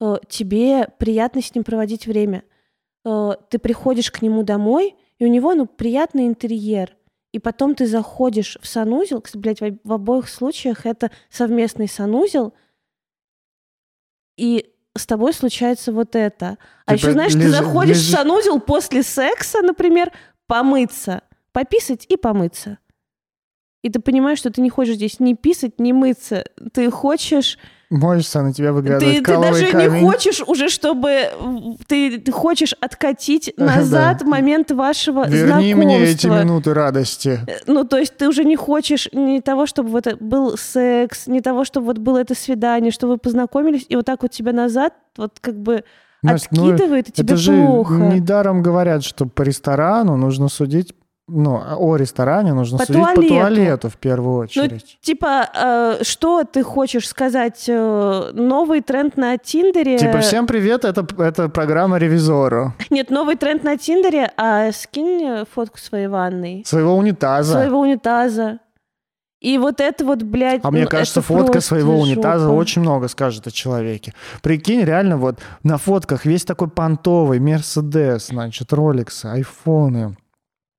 [0.00, 2.44] э, тебе приятно с ним проводить время.
[3.04, 6.96] Э, ты приходишь к нему домой, и у него, ну, приятный интерьер.
[7.30, 12.54] И потом ты заходишь в санузел, кстати, блядь, в, в обоих случаях это совместный санузел,
[14.36, 16.58] и с тобой случается вот это.
[16.86, 18.08] А еще, знаешь, лежи, ты заходишь лежи.
[18.08, 20.10] в санузел после секса, например,
[20.48, 22.78] помыться, пописать и помыться.
[23.84, 26.46] И ты понимаешь, что ты не хочешь здесь ни писать, ни мыться.
[26.72, 27.60] Ты хочешь
[27.92, 29.92] Моешься, на тебя выглядывает ты, ты даже камень.
[29.92, 31.28] не хочешь уже, чтобы...
[31.86, 34.26] Ты, ты хочешь откатить назад да.
[34.26, 35.76] момент вашего Верни знакомства.
[35.76, 37.40] мне эти минуты радости.
[37.46, 41.42] Э, ну, то есть ты уже не хочешь не того, чтобы вот был секс, не
[41.42, 44.94] того, чтобы вот было это свидание, чтобы вы познакомились, и вот так вот тебя назад
[45.18, 45.84] вот как бы
[46.22, 47.94] Настя, ну, откидывает, ну, и тебе это плохо.
[47.94, 50.94] Же недаром говорят, что по ресторану нужно судить
[51.28, 53.22] ну, о ресторане нужно по судить туалету.
[53.22, 54.70] по туалету в первую ну, очередь.
[54.72, 57.64] Ну, типа, э, что ты хочешь сказать?
[57.68, 59.98] Э, новый тренд на Тиндере?
[59.98, 62.74] Типа, всем привет, это, это программа Ревизору.
[62.90, 66.64] Нет, новый тренд на Тиндере, а скинь фотку своей ванной.
[66.66, 67.52] Своего унитаза.
[67.52, 68.58] Своего унитаза.
[69.40, 70.60] И вот это вот, блядь...
[70.62, 72.02] А мне ну, кажется, фотка своего жопа.
[72.04, 74.14] унитаза очень много скажет о человеке.
[74.40, 80.16] Прикинь, реально вот на фотках весь такой понтовый Мерседес, значит, Роликсы, айфоны,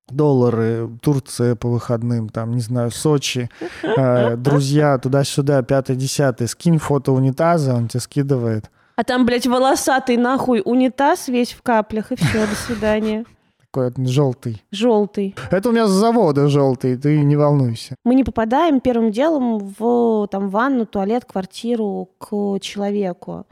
[0.09, 3.49] доллары, Турция по выходным, там, не знаю, Сочи,
[3.83, 8.69] э, друзья, туда-сюда, пятый-десятый, скинь фото унитаза, он тебе скидывает.
[8.95, 13.25] А там, блядь, волосатый нахуй унитаз весь в каплях, и все, до свидания.
[13.59, 14.63] Такой желтый.
[14.69, 15.35] Желтый.
[15.49, 17.95] Это у меня с завода желтый, ты не волнуйся.
[18.03, 23.47] Мы не попадаем первым делом в там, ванну, туалет, квартиру к человеку.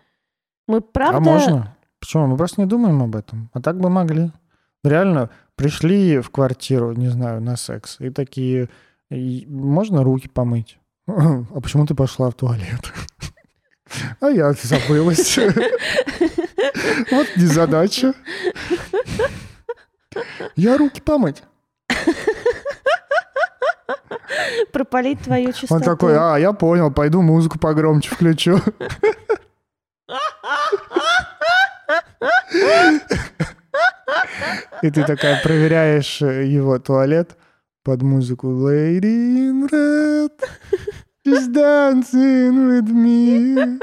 [0.68, 1.18] Мы правда...
[1.18, 1.78] А можно?
[2.00, 2.28] Почему?
[2.28, 3.50] Мы просто не думаем об этом.
[3.54, 4.32] А так бы могли.
[4.84, 5.30] Реально,
[5.62, 8.70] пришли в квартиру, не знаю, на секс, и такие,
[9.12, 10.80] можно руки помыть?
[11.08, 12.92] А почему ты пошла в туалет?
[14.22, 15.38] А я забылась.
[17.12, 18.14] Вот незадача.
[20.56, 21.44] Я руки помыть.
[24.72, 25.76] Пропалить твою чистоту.
[25.76, 28.62] Он такой, а, я понял, пойду музыку погромче включу.
[34.82, 37.38] И ты такая проверяешь э, его туалет.
[37.84, 40.32] под музыку Lady in Red
[41.26, 43.80] is dancing with me.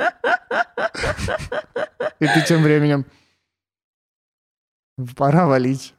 [2.20, 3.06] И ты тем временем
[5.16, 5.94] пора валить.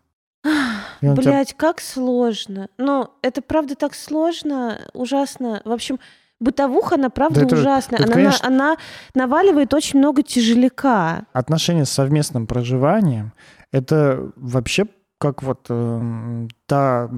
[1.02, 2.70] Блять, как сложно.
[2.78, 5.62] Ну, это правда так сложно, ужасно.
[5.64, 6.00] В общем,
[6.40, 8.00] бытовуха, она правда да это, ужасная.
[8.00, 8.48] Это, она, конечно...
[8.48, 8.78] она
[9.14, 11.26] наваливает очень много тяжеляка.
[11.32, 13.34] Отношения с совместным проживанием—
[13.72, 14.86] это вообще
[15.20, 17.10] как вот э, та,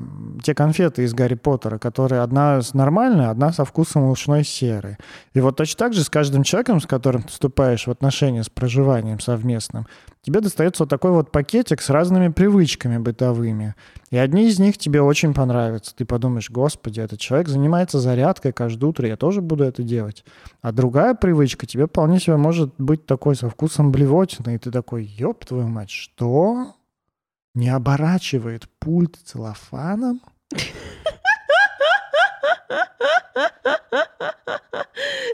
[0.44, 4.98] те конфеты из Гарри Поттера, которые одна нормальная, одна со вкусом ушной серы.
[5.34, 8.50] И вот точно так же с каждым человеком, с которым ты вступаешь в отношения с
[8.50, 9.86] проживанием совместным,
[10.24, 13.76] тебе достается вот такой вот пакетик с разными привычками бытовыми.
[14.10, 15.96] И одни из них тебе очень понравятся.
[15.96, 20.26] Ты подумаешь, господи, этот человек занимается зарядкой каждое утро, я тоже буду это делать.
[20.64, 25.06] А другая привычка тебе вполне себе может быть такой со вкусом блевотины, и ты такой,
[25.06, 26.74] ёб твою мать, что?
[27.54, 30.22] Не оборачивает пульт целлофаном?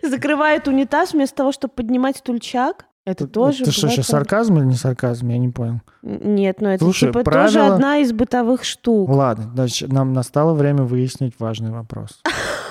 [0.04, 2.86] Закрывает унитаз вместо того, чтобы поднимать стульчак?
[3.06, 3.64] Это это тоже...
[3.64, 5.30] Это что, сейчас сарказм или не сарказм?
[5.30, 5.80] Я не понял.
[6.02, 7.46] Нет, ну это Слушай, типа правило...
[7.46, 9.08] тоже одна из бытовых штук.
[9.10, 12.22] Ладно, значит, нам настало время выяснить важный вопрос.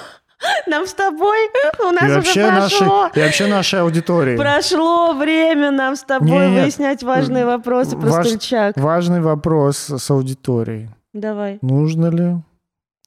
[0.66, 1.38] Нам с тобой,
[1.80, 3.02] у нас и уже вообще прошло.
[3.02, 4.36] Наши, и вообще нашей аудитории.
[4.36, 8.76] Прошло время нам с тобой Нет, выяснять важные вопросы про важ, стульчак.
[8.76, 10.90] Важный вопрос с аудиторией.
[11.12, 11.58] Давай.
[11.62, 12.36] Нужно ли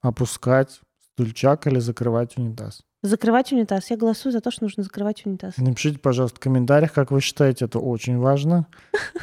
[0.01, 0.79] опускать
[1.13, 2.81] стульчак или закрывать унитаз?
[3.01, 3.89] Закрывать унитаз.
[3.89, 5.55] Я голосую за то, что нужно закрывать унитаз.
[5.57, 8.67] Напишите, пожалуйста, в комментариях, как вы считаете, это очень важно.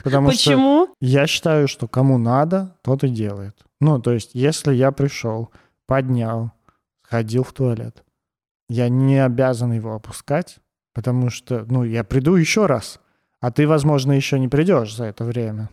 [0.04, 0.86] Потому Почему?
[0.86, 3.54] Что я считаю, что кому надо, тот и делает.
[3.80, 5.50] Ну, то есть, если я пришел,
[5.86, 6.52] поднял,
[7.02, 8.02] ходил в туалет.
[8.68, 10.56] Я не обязан его опускать,
[10.92, 13.00] потому что, ну, я приду еще раз,
[13.40, 15.68] а ты, возможно, еще не придешь за это время.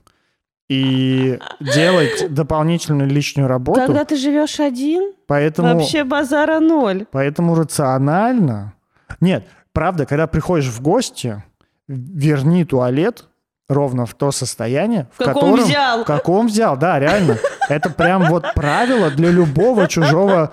[0.70, 3.80] И делать дополнительную лишнюю работу...
[3.80, 7.06] Когда ты живешь один, поэтому, вообще базара ноль.
[7.12, 8.74] Поэтому рационально...
[9.20, 11.44] Нет, правда, когда приходишь в гости,
[11.88, 13.28] верни туалет
[13.70, 15.66] ровно в то состояние, в, в каком котором...
[15.66, 16.04] взял.
[16.04, 17.38] В каком взял, да, реально.
[17.70, 20.52] Это прям вот правило для любого чужого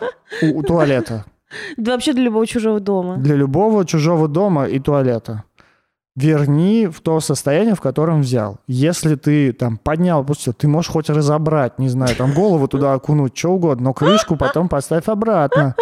[0.66, 1.24] туалета.
[1.76, 3.16] Да вообще для любого чужого дома.
[3.16, 5.44] Для любого чужого дома и туалета.
[6.16, 8.58] Верни в то состояние, в котором взял.
[8.66, 13.36] Если ты там поднял, опустил, ты можешь хоть разобрать, не знаю, там голову туда окунуть,
[13.36, 15.74] что угодно, но крышку потом поставь обратно.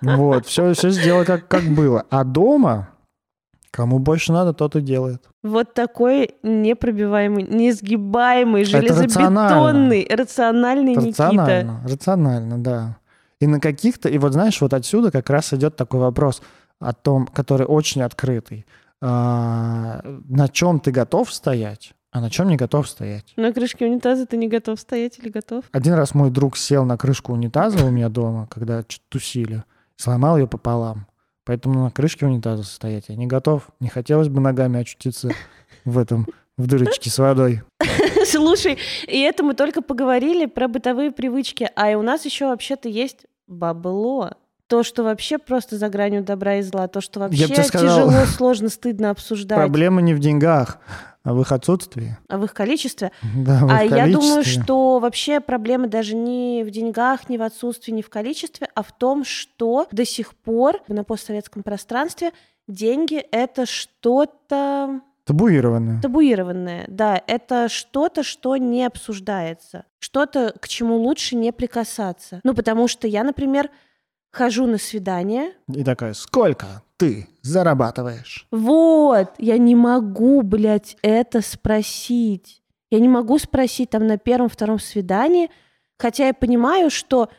[0.00, 2.04] Вот, все, все сделай как, как было.
[2.10, 2.88] А дома
[3.76, 5.22] Кому больше надо, тот и делает.
[5.42, 11.80] Вот такой непробиваемый, несгибаемый, железобетонный, рациональный рационально, Никита.
[11.86, 12.96] Рационально, да.
[13.40, 14.08] И на каких-то...
[14.08, 16.42] И вот знаешь, вот отсюда как раз идет такой вопрос
[16.78, 18.66] о том, который очень открытый.
[19.02, 23.34] А, на чем ты готов стоять, а на чем не готов стоять?
[23.36, 25.64] На крышке унитаза ты не готов стоять или готов?
[25.72, 29.64] Один раз мой друг сел на крышку унитаза у меня дома, когда тусили,
[29.96, 31.06] сломал ее пополам.
[31.44, 33.68] Поэтому на крышке унитаза стоять я не готов.
[33.80, 35.30] Не хотелось бы ногами очутиться
[35.84, 37.62] в этом, в дырочке с водой.
[38.30, 42.88] Слушай, и это мы только поговорили про бытовые привычки, а и у нас еще вообще-то
[42.88, 44.32] есть бабло.
[44.66, 48.68] То, что вообще просто за гранью добра и зла, то, что вообще сказал, тяжело, сложно,
[48.68, 49.58] стыдно обсуждать.
[49.58, 50.78] Проблема не в деньгах,
[51.22, 52.16] а в их отсутствии.
[52.28, 53.12] А в их количестве?
[53.36, 57.42] Да, в а их я думаю, что вообще проблема даже не в деньгах, не в
[57.42, 62.32] отсутствии, не в количестве, а в том, что до сих пор на постсоветском пространстве
[62.66, 65.00] деньги— это что-то...
[65.26, 66.00] Табуированное.
[66.00, 67.20] Табуированное, да.
[67.26, 69.84] Это что-то, что не обсуждается.
[69.98, 72.40] Что-то, к чему лучше не прикасаться.
[72.44, 73.68] Ну, потому что я, например,
[74.30, 75.52] хожу на свидание.
[75.66, 78.46] И такая, сколько ты зарабатываешь?
[78.52, 82.62] Вот, я не могу, блядь, это спросить.
[82.90, 85.50] Я не могу спросить там на первом-втором свидании,
[85.98, 87.30] хотя я понимаю, что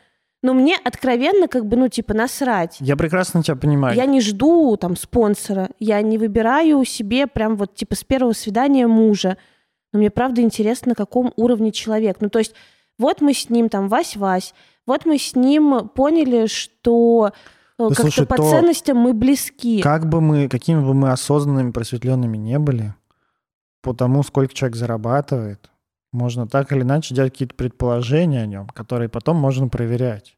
[0.44, 2.78] ну, мне откровенно как бы, ну, типа, насрать.
[2.80, 3.96] Я прекрасно тебя понимаю.
[3.96, 8.88] Я не жду там спонсора, я не выбираю себе прям вот, типа, с первого свидания
[8.88, 9.38] мужа.
[9.94, 12.18] Но мне правда интересно, на каком уровне человек.
[12.20, 12.54] Ну, то есть,
[13.00, 14.54] вот мы с ним там Вась-Вась,
[14.86, 17.32] вот мы с ним поняли, что
[17.78, 19.82] э, да, как-то слушай, по ценностям мы близки.
[19.82, 22.94] Как бы мы, какими бы мы осознанными, просветленными не были,
[23.82, 25.70] по тому, сколько человек зарабатывает,
[26.12, 30.38] можно так или иначе делать какие-то предположения о нем, которые потом можно проверять.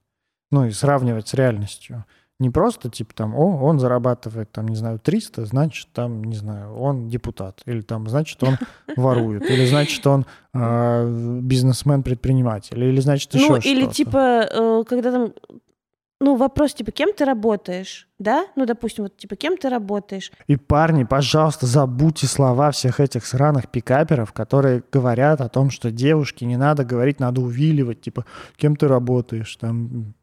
[0.52, 2.06] Ну и сравнивать с реальностью.
[2.40, 6.74] Не просто типа там, о, он зарабатывает там, не знаю, 300, значит там, не знаю,
[6.74, 7.62] он депутат.
[7.66, 8.58] Или там, значит, он
[8.96, 9.44] ворует.
[9.50, 12.82] Или значит, он э, бизнесмен-предприниматель.
[12.82, 13.68] Или значит, еще Ну, что-то.
[13.70, 15.34] или типа, э, когда там
[16.22, 18.46] ну, вопрос, типа, кем ты работаешь, да?
[18.58, 20.32] Ну, допустим, вот, типа, кем ты работаешь?
[20.48, 26.46] И, парни, пожалуйста, забудьте слова всех этих сраных пикаперов, которые говорят о том, что девушке
[26.46, 28.26] не надо говорить, надо увиливать, типа,
[28.58, 30.14] кем ты работаешь, там,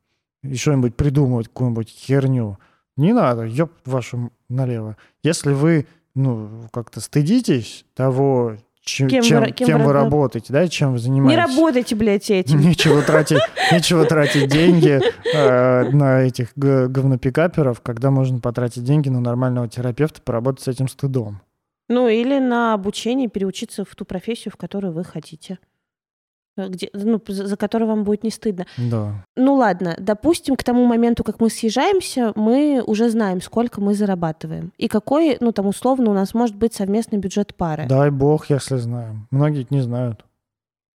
[0.43, 2.59] и что-нибудь придумывать, какую-нибудь херню.
[2.97, 4.97] Не надо, ёб вашу налево.
[5.23, 10.05] Если вы, ну, как-то стыдитесь того, чем, Кем чем, вы- кем кем вы вы рабо-
[10.05, 11.45] работаете, да, чем вы Не занимаетесь.
[11.45, 12.61] работайте, блядь, этим.
[12.61, 13.41] Нечего тратить,
[13.72, 15.01] нечего тратить деньги
[15.34, 21.41] э, на этих говнопикаперов, когда можно потратить деньги на нормального терапевта, поработать с этим стыдом.
[21.89, 25.59] Ну, или на обучение переучиться в ту профессию, в которую вы хотите.
[26.57, 28.67] Э, Где, ну, за которую вам будет не стыдно.
[28.79, 29.25] Да.
[29.37, 34.73] Ну ладно, допустим, к тому моменту, как мы съезжаемся, мы уже знаем, сколько мы зарабатываем.
[34.79, 37.87] И какой, ну там условно, у нас может быть совместный бюджет пары.
[37.89, 39.29] Дай бог, если знаем.
[39.31, 40.25] Многие не знают.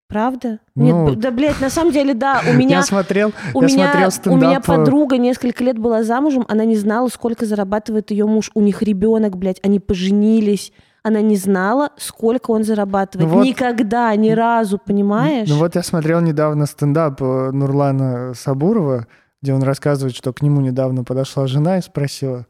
[0.08, 0.60] Правда?
[0.76, 2.78] Ну, Нет, да, блядь, на самом деле, да, у меня...
[2.78, 4.42] Я смотрел, У я меня, смотрел у стендап.
[4.42, 8.52] меня э, подруга несколько лет была замужем, она не знала, сколько зарабатывает ее муж.
[8.54, 10.74] У них ребенок, блядь, они поженились.
[11.04, 13.28] Она не знала, сколько он зарабатывает.
[13.30, 15.50] Ну вот- Никогда, ни разу, понимаешь?
[15.50, 19.08] Ну вот я смотрел недавно стендап э, Нурлана Сабурова,
[19.42, 22.46] где он рассказывает, что к нему недавно подошла жена и спросила,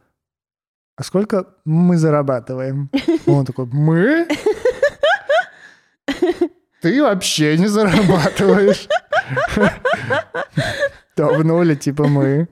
[0.97, 2.89] а сколько мы зарабатываем?
[3.25, 4.27] Он такой, мы?
[6.81, 8.87] Ты вообще не зарабатываешь.
[11.15, 12.47] Давно ли, типа, мы?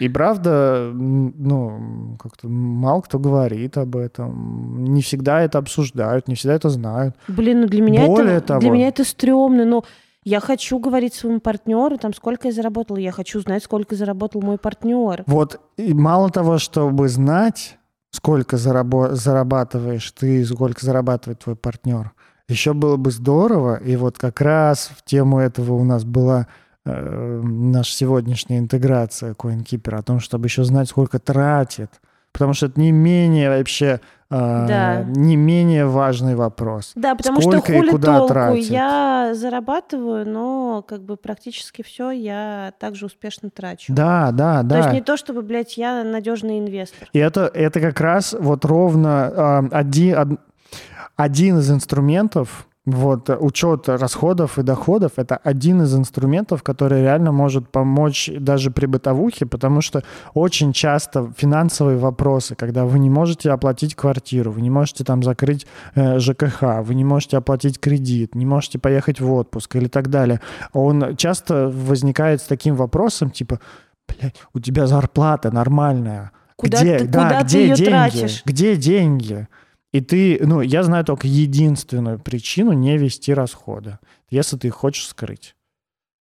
[0.00, 4.84] И правда, ну, как-то мало кто говорит об этом.
[4.84, 7.16] Не всегда это обсуждают, не всегда это знают.
[7.28, 9.64] Блин, ну для меня Более это того- для меня это стрёмно.
[9.64, 9.84] Ну,
[10.24, 12.98] я хочу говорить своему партнеру, там, сколько я заработала.
[12.98, 15.24] Я хочу знать, сколько заработал мой партнер.
[15.26, 17.78] Вот и мало того, чтобы знать,
[18.10, 22.12] сколько зарабо- зарабатываешь ты, сколько зарабатывает твой партнер,
[22.48, 26.48] еще было бы здорово, и вот как раз в тему этого у нас была
[26.86, 31.90] э, наша сегодняшняя интеграция CoinKeeper, о том, чтобы еще знать, сколько тратит.
[32.32, 34.00] Потому что это не менее вообще,
[34.30, 35.02] э, Да.
[35.02, 36.92] не менее важный вопрос.
[36.94, 38.28] Да, потому Сколько что и хули куда толку.
[38.34, 38.64] тратит?
[38.70, 43.92] Я зарабатываю, но как бы практически все я также успешно трачу.
[43.92, 44.76] Да, да, да.
[44.76, 47.08] То есть не то, чтобы, блядь, я надежный инвестор.
[47.12, 50.40] И это, это как раз вот ровно а, один, од-
[51.16, 57.68] один из инструментов, вот, учет расходов и доходов, это один из инструментов, который реально может
[57.68, 60.02] помочь даже при бытовухе, потому что
[60.32, 65.66] очень часто финансовые вопросы, когда вы не можете оплатить квартиру, вы не можете там закрыть
[65.94, 70.40] э, ЖКХ, вы не можете оплатить кредит, не можете поехать в отпуск или так далее,
[70.72, 73.60] он часто возникает с таким вопросом, типа,
[74.08, 77.90] блядь, у тебя зарплата нормальная, Куда где, ты- да, куда ты где её деньги?
[77.90, 78.42] тратишь?
[78.46, 79.48] Где деньги?
[79.92, 85.08] И ты, ну, я знаю только единственную причину не вести расходы, если ты их хочешь
[85.08, 85.56] скрыть.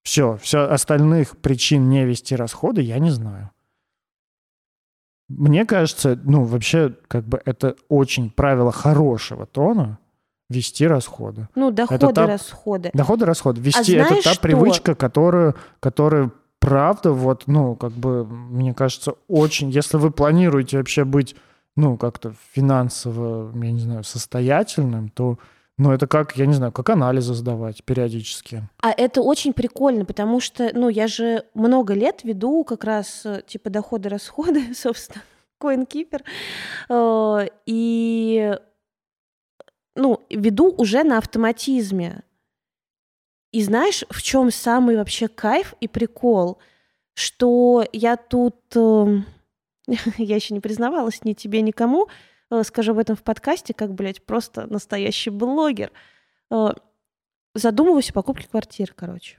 [0.05, 3.51] Все, все остальных причин не вести расходы я не знаю.
[5.29, 9.99] Мне кажется, ну, вообще, как бы это очень правило хорошего тона
[10.49, 11.49] вести расходы.
[11.55, 12.91] Ну, доходы, та- расходы.
[12.95, 13.61] Доходы, расходы.
[13.61, 14.41] Вести это А знаешь та что?
[14.43, 21.05] привычка, которую, которую правда, вот, ну, как бы, мне кажется, очень, если вы планируете вообще
[21.05, 21.37] быть,
[21.79, 25.39] ну, как-то финансово, я не знаю, состоятельным, то,
[25.77, 28.69] ну, это как, я не знаю, как анализы сдавать периодически.
[28.83, 33.43] А это очень прикольно, потому что, ну, я же много лет веду как раз, э,
[33.47, 35.23] типа, доходы-расходы, собственно,
[35.63, 36.25] CoinKeeper.
[36.89, 38.59] Э, И,
[39.95, 42.25] ну, веду уже на автоматизме.
[43.53, 46.59] И знаешь, в чем самый вообще кайф и прикол?
[47.15, 48.57] Что я тут...
[50.19, 52.09] Я еще не признавалась ни тебе, никому.
[52.51, 55.93] э, Скажу об этом в подкасте, как, блядь, просто настоящий блогер.
[56.51, 56.71] Э,
[57.55, 59.39] задумываюсь о покупке квартиры, короче.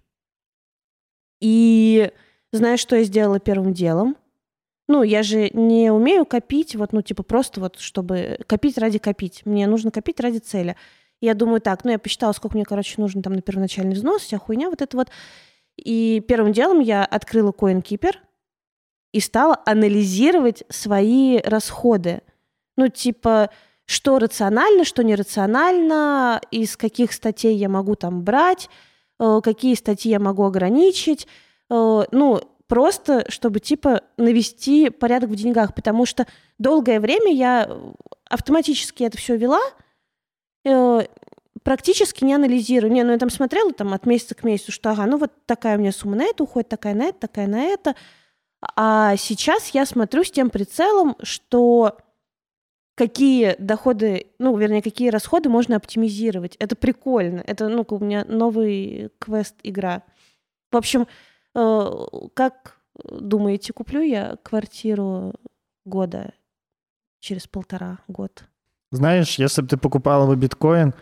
[1.40, 2.12] И
[2.52, 4.18] знаешь, что я сделала первым делом?
[4.88, 9.46] Ну, я же не умею копить, вот, ну, типа, просто вот, чтобы копить ради копить.
[9.46, 10.76] Мне нужно копить ради цели.
[11.22, 14.40] Я думаю, так, ну, я посчитала, сколько мне, короче, нужно там на первоначальный взнос, вся
[14.40, 15.10] хуйня, вот это вот.
[15.78, 18.16] И первым делом я открыла CoinKeeper
[19.12, 22.22] и стала анализировать свои расходы.
[22.78, 23.50] Ну, типа,
[23.86, 28.70] что рационально, что нерационально, из каких статей я могу там брать,
[29.20, 31.28] э, какие статьи я могу ограничить.
[31.70, 36.28] Э, Ну, просто, чтобы, типа, навести порядок в деньгах, потому что
[36.60, 37.70] долгое время я
[38.30, 39.62] автоматически это все вела,
[40.66, 41.02] э,
[41.64, 42.92] практически не анализирую.
[42.92, 45.78] Не, ну я там смотрела там от месяца к месяцу, что ага, ну вот такая
[45.78, 47.96] у меня сумма на это уходит, такая на это, такая на это.
[48.76, 51.98] А сейчас я смотрю с тем прицелом, что
[52.96, 56.58] какие доходы, ну, вернее, какие расходы можно оптимизировать.
[56.58, 57.42] Это прикольно.
[57.48, 60.04] Это, ну, у меня новый квест-игра.
[60.72, 61.08] В общем,
[61.56, 61.92] э,
[62.34, 65.34] как думаете, куплю я квартиру
[65.86, 66.34] года
[67.22, 68.44] через полтора год?
[68.92, 70.94] Знаешь, если бы ты покупала бы биткоин,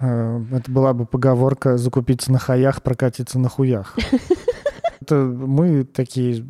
[0.00, 3.96] э, это была бы поговорка «закупиться на хаях, прокатиться на хуях».
[5.00, 6.44] Это мы такие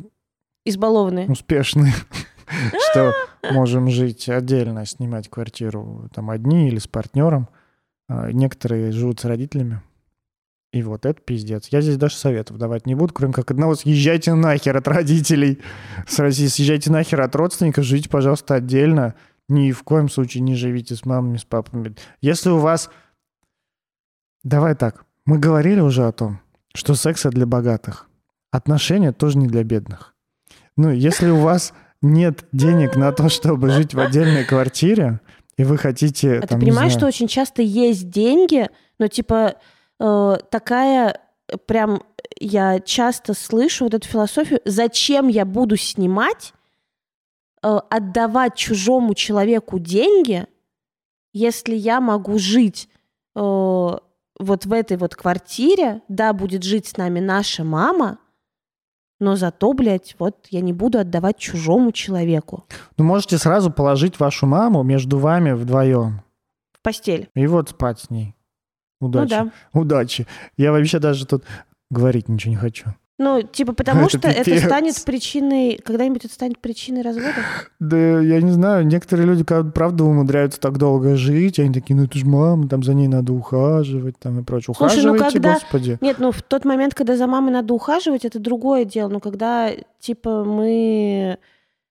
[0.69, 1.27] Избалованные.
[1.27, 1.93] успешные,
[2.91, 3.13] что
[3.51, 7.49] можем жить отдельно, снимать квартиру там одни или с партнером.
[8.07, 9.81] А Некоторые живут с родителями.
[10.71, 11.67] И вот это пиздец.
[11.69, 13.75] Я здесь даже советов давать не буду, кроме как одного.
[13.75, 15.61] Съезжайте нахер от родителей
[16.07, 16.45] с России.
[16.47, 17.85] Съезжайте нахер от родственников.
[17.85, 19.15] Живите, пожалуйста, отдельно.
[19.47, 21.95] Ни в коем случае не живите с мамами, с папами.
[22.21, 22.91] Если у вас...
[24.43, 25.05] Давай так.
[25.25, 26.39] Мы говорили уже о том,
[26.75, 28.07] что секс для богатых.
[28.51, 30.15] Отношения тоже не для бедных.
[30.79, 35.19] Ну, если у вас нет денег на то, чтобы жить в отдельной квартире,
[35.57, 36.37] и вы хотите...
[36.37, 39.55] А ты там, не понимаешь, что знаю, очень часто есть деньги, но типа
[39.99, 41.19] э, такая
[41.65, 42.01] прям
[42.39, 46.53] я часто слышу вот эту философию, зачем я буду снимать,
[47.61, 50.45] э, отдавать чужому человеку деньги,
[51.33, 52.87] если я могу жить
[53.35, 58.17] э, вот в этой вот квартире, да, будет жить с нами наша мама,
[59.19, 62.63] но зато, блядь, вот я не буду отдавать чужому человеку
[62.97, 66.21] Ну, можете сразу положить вашу маму между вами вдвоем.
[66.71, 67.29] в постель.
[67.35, 68.35] И вот спать с ней.
[69.01, 69.21] Удачи.
[69.23, 69.27] Ну
[69.73, 69.79] да.
[69.79, 70.27] Удачи.
[70.57, 71.43] Я вообще даже тут
[71.89, 72.93] говорить ничего не хочу.
[73.19, 74.63] Ну, типа, потому Это что это пипец.
[74.63, 75.77] станет причиной...
[75.83, 77.35] Когда-нибудь это станет причиной развода?
[77.77, 82.17] Да я не знаю, некоторые люди, правда, умудряются так долго жить, они такие, ну это
[82.17, 84.73] же мама, там за ней надо ухаживать, там и прочее.
[84.75, 85.97] Слушай, ну когда- господи.
[85.99, 89.09] Нет, ну в тот момент, когда за мамой надо ухаживать, это другое дело.
[89.09, 91.37] Но когда, типа, мы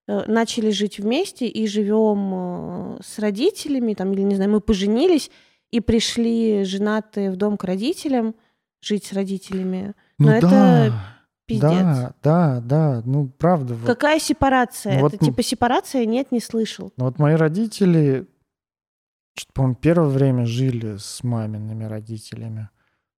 [0.09, 5.31] э, начали жить вместе и живем э, с родителями, там, или, не знаю, мы поженились
[5.71, 8.35] и пришли женатые в дом к родителям,
[8.81, 9.93] жить с родителями.
[10.19, 10.93] Ну но это да,
[11.49, 11.71] пиздец.
[11.71, 13.75] да, да, да, ну правда.
[13.75, 13.87] Вот.
[13.87, 14.97] Какая сепарация?
[14.97, 16.07] Ну вот это типа сепарация?
[16.07, 16.93] Нет, не слышал.
[16.97, 18.29] Ну Вот мои родители,
[19.55, 22.69] по-моему, первое время жили с мамиными родителями.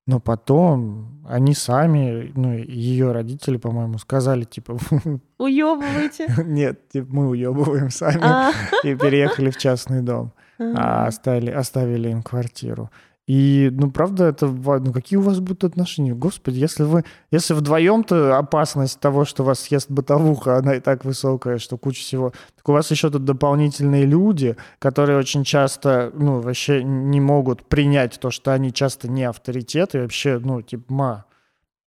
[0.06, 4.78] Но потом они сами, ну, ее родители, по-моему, сказали, типа,
[5.38, 6.26] Уебываете?
[6.44, 8.50] нет, типа, мы уебываем сами, А.
[8.82, 12.90] и переехали в частный дом, а оставили, оставили им квартиру.
[13.30, 16.12] И, ну, правда, это, ну, какие у вас будут отношения?
[16.14, 21.58] Господи, если вы, если вдвоем-то опасность того, что вас съест бытовуха, она и так высокая,
[21.58, 26.82] что куча всего, так у вас еще тут дополнительные люди, которые очень часто, ну, вообще
[26.82, 31.24] не могут принять то, что они часто не авторитеты, вообще, ну, типа, ма,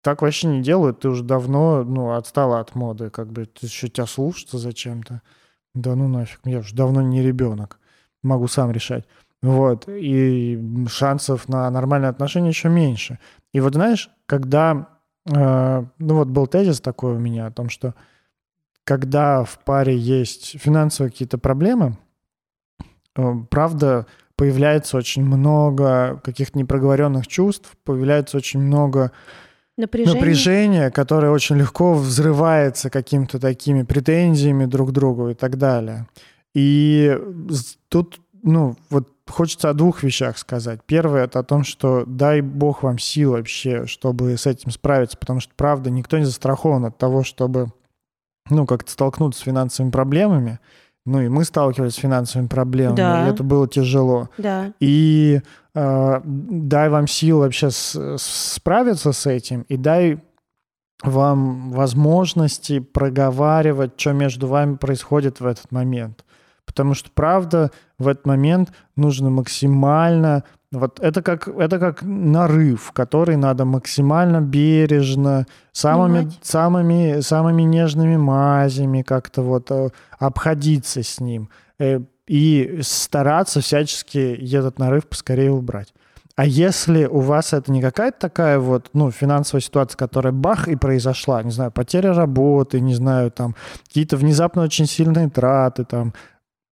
[0.01, 3.89] так вообще не делают, ты уже давно, ну, отстала от моды, как бы, ты еще
[3.89, 5.21] тебя слушаться зачем-то.
[5.75, 7.79] Да ну нафиг, я уже давно не ребенок,
[8.21, 9.05] могу сам решать.
[9.43, 13.19] Вот, и шансов на нормальные отношения еще меньше.
[13.51, 14.87] И вот знаешь, когда,
[15.25, 17.93] э, ну вот был тезис такой у меня о том, что
[18.85, 21.97] когда в паре есть финансовые какие-то проблемы,
[23.17, 29.11] э, правда, появляется очень много каких-то непроговоренных чувств, появляется очень много
[29.75, 30.15] Напряжение.
[30.15, 36.07] напряжение, которое очень легко взрывается какими-то такими претензиями друг к другу и так далее.
[36.53, 37.19] И
[37.89, 40.81] тут, ну, вот хочется о двух вещах сказать.
[40.85, 45.39] Первое— это о том, что дай бог вам сил вообще, чтобы с этим справиться, потому
[45.39, 47.67] что, правда, никто не застрахован от того, чтобы,
[48.49, 50.59] ну, как-то столкнуться с финансовыми проблемами.
[51.05, 53.27] Ну, и мы сталкивались с финансовыми проблемами, Да.
[53.27, 54.29] и это было тяжело.
[54.37, 54.71] Да.
[54.79, 55.41] И
[55.75, 60.19] э, дай вам сил вообще с- справиться с этим, и дай
[61.03, 66.23] вам возможности проговаривать, что между вами происходит в этот момент.
[66.65, 70.43] Потому что, правда, в этот момент нужно максимально...
[70.71, 79.03] Вот это как, это как нарыв, который надо максимально бережно, самыми, самыми, самыми нежными мазями
[79.03, 81.49] как-то вот э, обходиться с ним.
[81.79, 84.17] Э, и стараться всячески
[84.55, 85.93] этот нарыв поскорее убрать.
[86.35, 90.75] А если у вас это не какая-то такая вот, ну, финансовая ситуация, которая бах и
[90.75, 93.55] произошла, не знаю, потеря работы, не знаю, там,
[93.87, 96.13] какие-то внезапно очень сильные траты, там,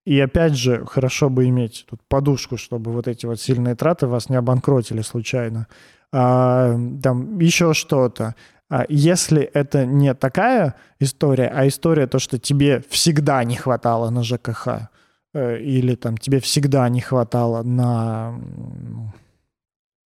[0.05, 4.29] и опять же, хорошо бы иметь тут подушку, чтобы вот эти вот сильные траты вас
[4.29, 5.67] не обанкротили случайно.
[6.11, 8.35] А, там еще что-то.
[8.69, 14.23] А если это не такая история, а история то, что тебе всегда не хватало на
[14.23, 14.89] ЖКХ,
[15.33, 18.39] э, или там тебе всегда не хватало на,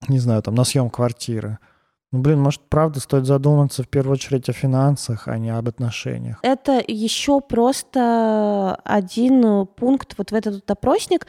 [0.08, 1.58] не знаю, там на съем квартиры.
[2.12, 6.40] Ну, блин, может, правда стоит задуматься в первую очередь о финансах, а не об отношениях.
[6.42, 11.28] Это еще просто один э, пункт вот в этот вот опросник.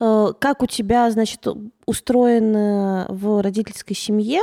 [0.00, 1.46] Э, Как у тебя, значит,
[1.84, 4.40] устроено в родительской семье,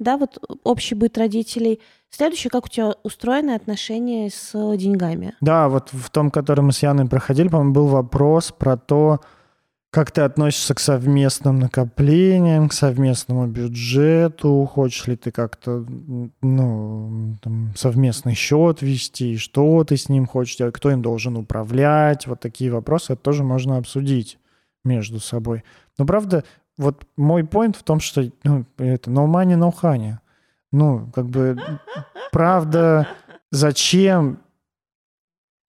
[0.00, 1.80] да, вот общий быт родителей.
[2.10, 5.34] Следующее, как у тебя устроены отношения с деньгами?
[5.40, 9.20] Да, вот в том, который мы с Яной проходили, по-моему, был вопрос про то,
[9.92, 14.64] как ты относишься к совместным накоплениям, к совместному бюджету?
[14.64, 15.84] Хочешь ли ты как-то
[16.40, 19.36] ну, там, совместный счет вести?
[19.36, 20.74] Что ты с ним хочешь делать?
[20.74, 22.26] Кто им должен управлять?
[22.26, 24.38] Вот такие вопросы это тоже можно обсудить
[24.82, 25.62] между собой.
[25.98, 26.42] Но правда,
[26.78, 30.14] вот мой point в том, что ну, это no money, no honey.
[30.72, 31.58] Ну, как бы,
[32.32, 33.08] правда,
[33.50, 34.38] зачем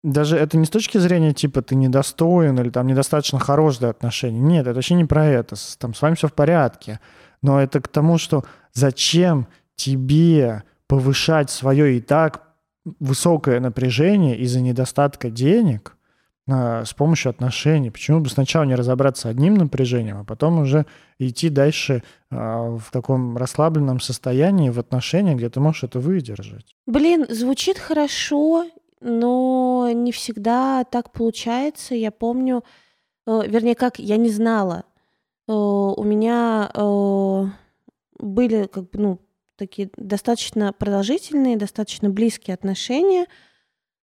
[0.04, 4.40] даже это не с точки зрения, типа, ты недостоин или там недостаточно хорош для отношений.
[4.40, 5.56] Нет, это вообще не про это.
[5.80, 7.00] Там с вами все в порядке.
[7.42, 8.44] Но это к тому, что
[8.74, 12.44] зачем тебе повышать свое и так
[13.00, 15.96] высокое напряжение из-за недостатка денег
[16.50, 17.90] а, с помощью отношений.
[17.90, 20.86] Почему бы сначала не разобраться одним напряжением, а потом уже
[21.18, 26.76] идти дальше а, в таком расслабленном состоянии в отношениях, где ты можешь это выдержать?
[26.86, 28.66] Блин, звучит хорошо,
[29.04, 31.94] но не всегда так получается.
[31.94, 32.64] Я помню,
[33.28, 34.86] э, вернее, как я не знала.
[35.48, 37.44] Э, у меня э,
[38.20, 39.20] были как бы, ну,
[39.58, 43.28] такие достаточно продолжительные, достаточно близкие отношения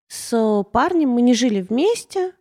[0.07, 1.09] с парнем.
[1.09, 2.33] Мы не жили вместе,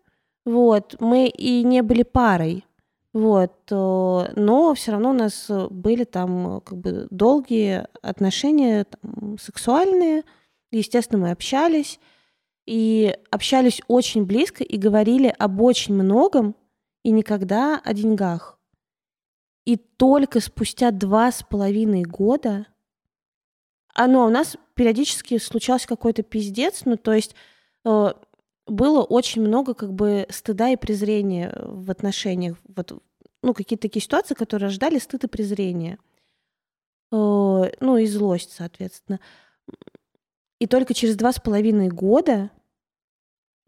[0.45, 2.65] вот, мы и не были парой,
[3.13, 10.23] вот, но все равно у нас были там как бы долгие отношения там, сексуальные,
[10.71, 11.99] естественно, мы общались,
[12.67, 16.55] и общались очень близко и говорили об очень многом
[17.03, 18.59] и никогда о деньгах.
[19.65, 22.67] И только спустя два с половиной года,
[23.95, 27.35] а, ну, а у нас периодически случался какой-то пиздец, ну, то есть
[27.85, 28.13] э,
[28.67, 32.57] было очень много как бы стыда и презрения в отношениях.
[32.75, 33.03] Вот,
[33.43, 35.99] ну, какие-то такие ситуации, которые рождали стыд и презрение.
[37.13, 39.21] Э, ну, и злость, соответственно.
[40.61, 42.51] И только через два с половиной года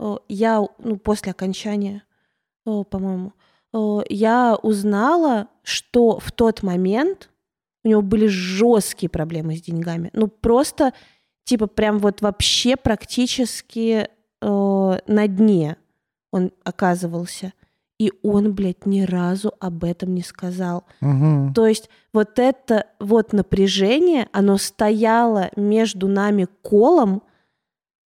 [0.03, 2.03] Э, я, ну, после окончания,
[2.67, 3.33] э, по-моему,
[3.73, 7.31] э, я узнала, что в тот момент
[7.85, 10.11] у него были жесткие проблемы с деньгами.
[10.13, 10.93] Ну, просто,
[11.45, 15.77] типа, прям вот вообще практически э, на дне
[16.33, 17.53] он оказывался.
[18.03, 20.83] И он, блядь, ни разу об этом не сказал.
[21.01, 21.53] Угу.
[21.55, 27.23] То есть вот это вот напряжение, оно стояло между нами колом,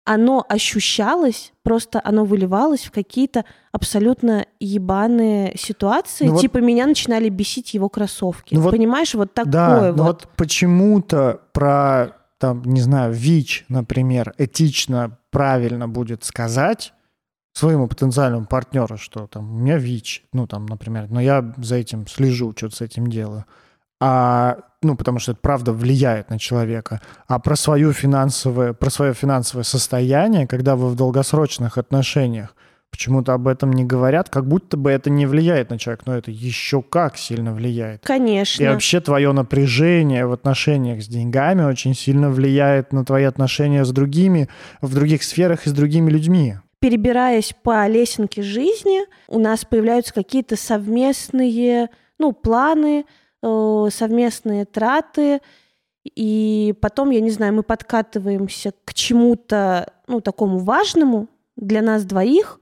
[0.04, 6.26] оно ощущалось, просто оно выливалось в какие-то абсолютно ебаные ситуации.
[6.26, 8.54] Ну, типа вот, меня начинали бесить его кроссовки.
[8.54, 9.98] Ну, вот, Понимаешь, вот такое да, вот.
[9.98, 16.92] вот почему-то про, там, не знаю, ВИЧ, например, этично правильно будет сказать
[17.58, 22.06] своему потенциальному партнеру, что там у меня ВИЧ, ну там, например, но я за этим
[22.06, 23.46] слежу, что-то с этим делаю
[24.00, 29.14] а, ну, потому что это правда влияет на человека, а про свое финансовое, про свое
[29.14, 32.54] финансовое состояние, когда вы в долгосрочных отношениях,
[32.90, 36.30] почему-то об этом не говорят, как будто бы это не влияет на человека, но это
[36.30, 38.02] еще как сильно влияет.
[38.04, 38.62] Конечно.
[38.62, 43.90] И вообще твое напряжение в отношениях с деньгами очень сильно влияет на твои отношения с
[43.90, 44.48] другими,
[44.82, 46.56] в других сферах и с другими людьми.
[46.80, 53.06] Перебираясь по лесенке жизни, у нас появляются какие-то совместные, ну, планы,
[53.42, 55.40] Э, совместные траты,
[56.04, 62.58] и потом, я не знаю, мы подкатываемся к чему-то, ну, такому важному для нас двоих,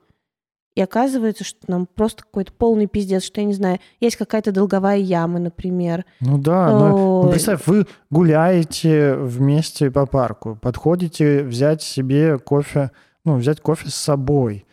[0.75, 4.97] и оказывается, что нам просто какой-то полный пиздец, что, я не знаю, есть какая-то долговая
[4.97, 6.05] яма, например.
[6.19, 12.91] Ну да, но, ну, представь, вы гуляете вместе по парку, подходите взять себе кофе,
[13.25, 14.65] ну, взять кофе с собой,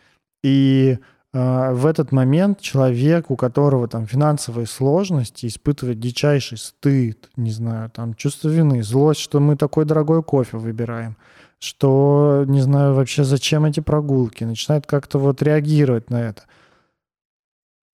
[0.43, 0.97] и
[1.33, 7.89] а, в этот момент человек, у которого там финансовые сложности, испытывает дичайший стыд, не знаю,
[7.89, 11.17] там чувство вины, злость, что мы такой дорогой кофе выбираем,
[11.59, 16.43] что, не знаю, вообще зачем эти прогулки, начинает как-то вот реагировать на это.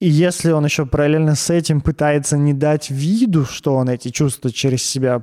[0.01, 4.51] И если он еще параллельно с этим пытается не дать виду, что он эти чувства
[4.51, 5.20] через себя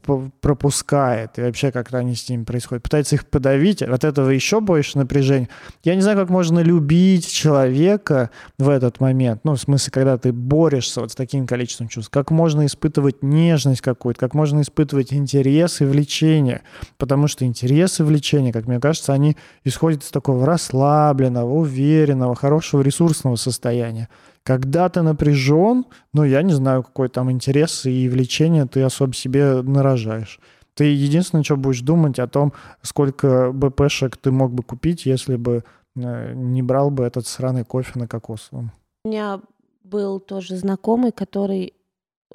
[0.00, 4.98] пропускает, и вообще как-то они с ним происходят, пытается их подавить, от этого еще больше
[4.98, 5.48] напряжения.
[5.84, 10.32] Я не знаю, как можно любить человека в этот момент, ну, в смысле, когда ты
[10.32, 15.80] борешься вот с таким количеством чувств, как можно испытывать нежность какую-то, как можно испытывать интерес
[15.80, 16.62] и влечение,
[16.98, 22.82] потому что интерес и влечение, как мне кажется, они исходят из такого расслабленного, уверенного, хорошего
[22.82, 24.08] ресурсного состояния.
[24.50, 29.62] Когда ты напряжен, ну, я не знаю, какой там интерес и влечение ты особо себе
[29.62, 30.40] нарожаешь.
[30.74, 35.62] Ты единственное, что будешь думать о том, сколько БПшек ты мог бы купить, если бы
[35.94, 38.72] э, не брал бы этот сраный кофе на кокосовом.
[39.04, 39.40] У меня
[39.84, 41.72] был тоже знакомый, который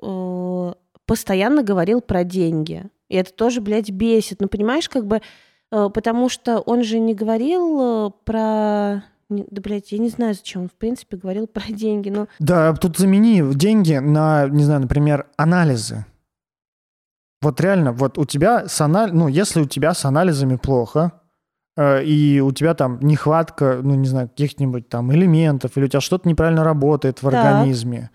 [0.02, 0.74] э,
[1.06, 2.86] постоянно говорил про деньги.
[3.10, 4.40] И это тоже, блядь, бесит.
[4.40, 5.22] Ну, понимаешь, как бы,
[5.74, 9.04] э, потому что он же не говорил э, про...
[9.30, 12.28] Да, блядь, я не знаю, зачем он, в принципе, говорил про деньги, но...
[12.40, 16.06] Да, тут замени деньги на, не знаю, например, анализы.
[17.42, 19.10] Вот реально, вот у тебя с анал...
[19.12, 21.12] ну, если у тебя с анализами плохо,
[21.78, 26.02] э, и у тебя там нехватка, ну, не знаю, каких-нибудь там элементов, или у тебя
[26.02, 27.34] что-то неправильно работает в Так.
[27.34, 28.10] организме,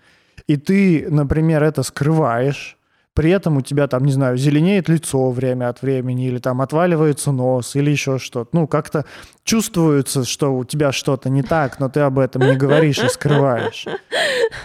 [0.47, 2.77] и ты, например, это скрываешь,
[3.13, 7.31] при этом у тебя там, не знаю, зеленеет лицо время от времени, или там отваливается
[7.31, 8.49] нос, или еще что-то.
[8.53, 9.05] Ну, как-то
[9.43, 13.85] чувствуется, что у тебя что-то не так, но ты об этом не говоришь и скрываешь.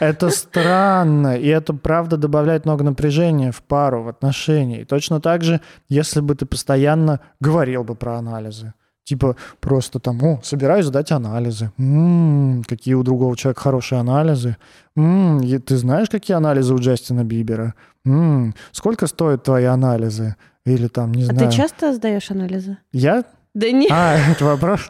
[0.01, 4.83] Это странно, и это, правда, добавляет много напряжения в пару, в отношения.
[4.83, 8.75] И точно так же, если бы ты постоянно говорил бы про анализы.
[9.07, 11.71] Типа просто там, о, собираюсь сдать анализы.
[11.79, 14.57] М, какие у другого человека хорошие анализы.
[14.97, 17.75] М, и ты знаешь, какие анализы у Джастина Бибера?
[18.05, 20.35] М, сколько стоят твои анализы?
[20.65, 21.51] Или там, не А знаю.
[21.51, 22.79] ты часто сдаешь анализы?
[22.93, 23.23] Я?
[23.57, 23.89] Да не.
[23.91, 24.81] А, это вопрос?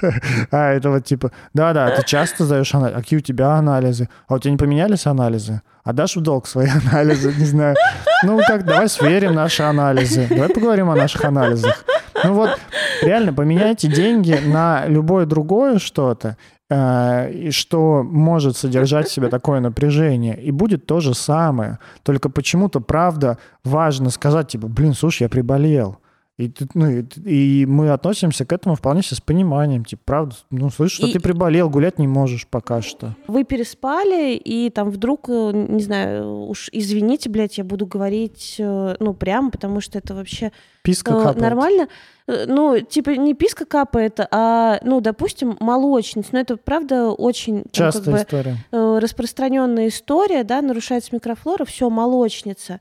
[0.50, 2.96] А, это вот типа, да-да, ты часто сдаешь анализы.
[2.96, 4.08] А какие у тебя анализы?
[4.28, 5.60] А у тебя не поменялись анализы?
[5.84, 7.34] А дашь в долг свои анализы?
[7.36, 7.76] Не знаю.
[8.22, 10.26] Ну как, давай сверим наши анализы.
[10.30, 11.84] Давай поговорим о наших анализах.
[12.24, 12.58] Ну вот,
[13.02, 16.36] реально, поменяйте деньги на любое другое что-то,
[16.70, 20.40] э, и что может содержать в себе такое напряжение.
[20.40, 21.78] И будет то же самое.
[22.04, 25.98] Только почему-то, правда, важно сказать, типа, блин, слушай, я приболел.
[26.38, 26.86] И, ну,
[27.24, 29.84] и, мы относимся к этому вполне себе с пониманием.
[29.84, 33.16] Типа, правда, ну, слышишь, что И- ты приболел, гулять не можешь пока что.
[33.26, 38.94] Вы переспали, и там вдруг, э, не знаю, уж извините, блядь, я буду говорить, э,
[39.00, 41.40] ну, прямо, потому что это вообще Писка э, капает.
[41.40, 41.88] нормально.
[42.28, 46.28] Ну, типа, не писка капает, а, ну, допустим, молочница.
[46.32, 48.56] Но это, правда, очень там, Частая как бы, история.
[49.00, 52.80] распространенная история, да, нарушается микрофлора, все, молочница.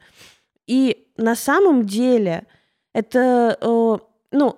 [0.68, 2.44] И на самом деле
[2.98, 3.98] это, э,
[4.32, 4.58] ну,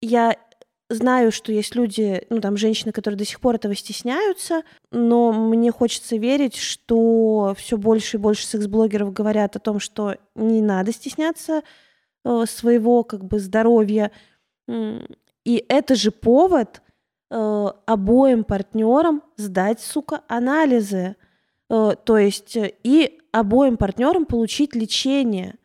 [0.00, 0.36] я
[0.88, 4.62] знаю, что есть люди, ну, там, женщины, которые до сих пор этого стесняются,
[4.92, 10.62] но мне хочется верить, что все больше и больше секс-блогеров говорят о том, что не
[10.62, 11.62] надо стесняться
[12.24, 14.12] э, своего, как бы, здоровья.
[14.68, 16.82] И это же повод
[17.32, 21.16] э, обоим партнерам сдать, сука, анализы.
[21.68, 25.56] То есть и обоим партнерам получить лечение.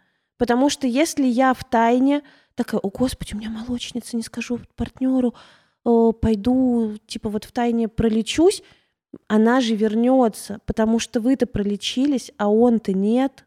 [0.42, 2.24] Потому что если я в тайне
[2.56, 5.36] такая, о господи, у меня молочница, не скажу партнеру,
[5.86, 8.64] э, пойду, типа вот в тайне пролечусь,
[9.28, 13.46] она же вернется, потому что вы-то пролечились, а он-то нет.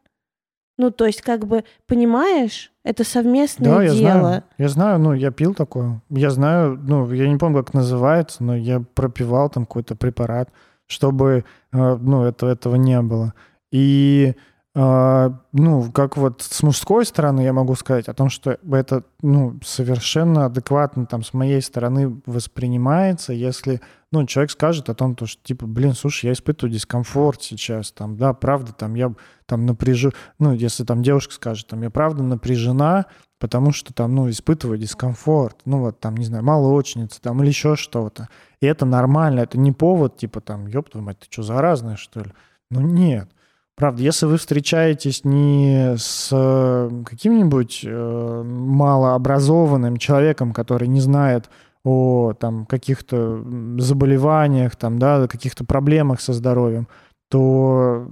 [0.78, 4.20] Ну, то есть, как бы, понимаешь, это совместное Да, я дело.
[4.20, 4.44] знаю.
[4.58, 6.00] Я знаю, ну, я пил такое.
[6.10, 10.48] Я знаю, ну, я не помню, как называется, но я пропивал там какой-то препарат,
[10.86, 13.34] чтобы, э, ну, это, этого не было.
[13.72, 14.36] И,
[14.76, 20.46] ну, как вот с мужской стороны я могу сказать о том, что это, ну, совершенно
[20.46, 25.66] адекватно там с моей стороны воспринимается, если, ну, человек скажет о том, то, что, типа,
[25.66, 29.14] блин, слушай, я испытываю дискомфорт сейчас, там, да, правда, там, я
[29.46, 30.10] там напряжу,
[30.40, 33.06] ну, если там девушка скажет, там, я правда напряжена,
[33.38, 37.76] потому что там, ну, испытываю дискомфорт, ну, вот там, не знаю, молочница там или еще
[37.76, 38.28] что-то.
[38.60, 42.22] И это нормально, это не повод, типа, там, ёб твою мать, ты что, заразная, что
[42.22, 42.32] ли?
[42.70, 43.30] Ну, нет.
[43.76, 51.50] Правда, если вы встречаетесь не с э, каким-нибудь э, малообразованным человеком, который не знает
[51.82, 53.42] о там, каких-то
[53.78, 56.86] заболеваниях, там, да, каких-то проблемах со здоровьем,
[57.28, 58.06] то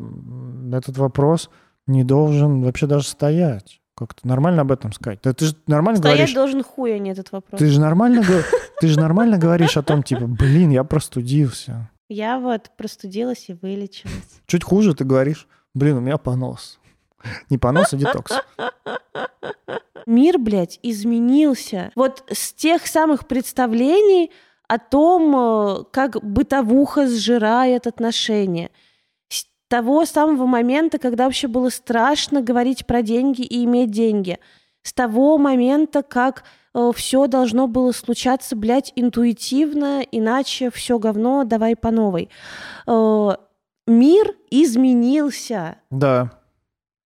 [0.72, 1.48] этот вопрос
[1.86, 3.80] не должен вообще даже стоять.
[3.96, 5.20] Как-то нормально об этом сказать.
[5.22, 6.34] Да ты же нормально Стоять говоришь.
[6.34, 7.58] должен хуй, а не этот вопрос.
[7.58, 8.24] Ты же нормально,
[8.80, 11.90] ты же нормально говоришь о том, типа, блин, я простудился.
[12.12, 14.12] Я вот простудилась и вылечилась.
[14.46, 16.78] Чуть хуже ты говоришь, блин, у меня понос.
[17.48, 18.32] Не понос, а детокс.
[20.04, 21.90] Мир, блядь, изменился.
[21.94, 24.30] Вот с тех самых представлений
[24.68, 28.70] о том, э, как бытовуха сжирает отношения.
[29.28, 34.38] С того самого момента, когда вообще было страшно говорить про деньги и иметь деньги.
[34.82, 36.44] С того момента, как
[36.94, 42.30] все должно было случаться, блядь, интуитивно, иначе все говно, давай по новой.
[42.86, 43.32] Э,
[43.86, 45.76] Мир изменился.
[45.90, 46.30] Да.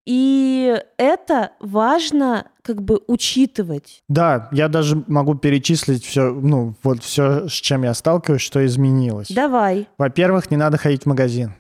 [0.05, 4.03] И это важно как бы учитывать.
[4.09, 9.29] Да, я даже могу перечислить все, ну, вот все, с чем я сталкиваюсь, что изменилось.
[9.31, 9.89] Давай.
[9.99, 11.55] Во-первых, не надо ходить в магазин.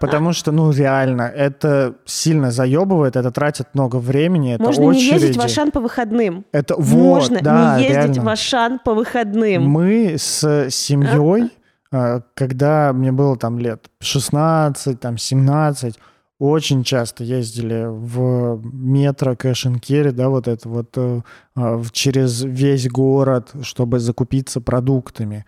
[0.00, 5.36] Потому что, ну, реально, это сильно заебывает, это тратит много времени, это Можно не ездить
[5.36, 5.44] в очереди.
[5.44, 6.44] Ашан по выходным.
[6.52, 8.22] Это вот, Можно да, не ездить реально.
[8.22, 9.68] в Ашан по выходным.
[9.68, 11.50] Мы с семьей,
[11.92, 15.98] а, когда мне было там лет 16, там 17,
[16.40, 19.66] очень часто ездили в метро кэш
[20.12, 21.20] да, вот это вот э,
[21.54, 25.44] э, через весь город, чтобы закупиться продуктами.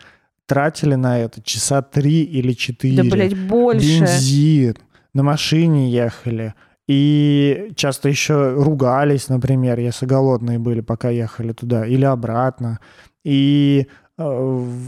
[0.52, 3.02] Тратили на это часа три или четыре.
[3.02, 4.00] Да, блядь, больше.
[4.00, 4.74] Бензин.
[5.14, 6.54] На машине ехали.
[6.88, 12.80] И часто еще ругались, например, если голодные были, пока ехали туда, или обратно.
[13.24, 13.86] И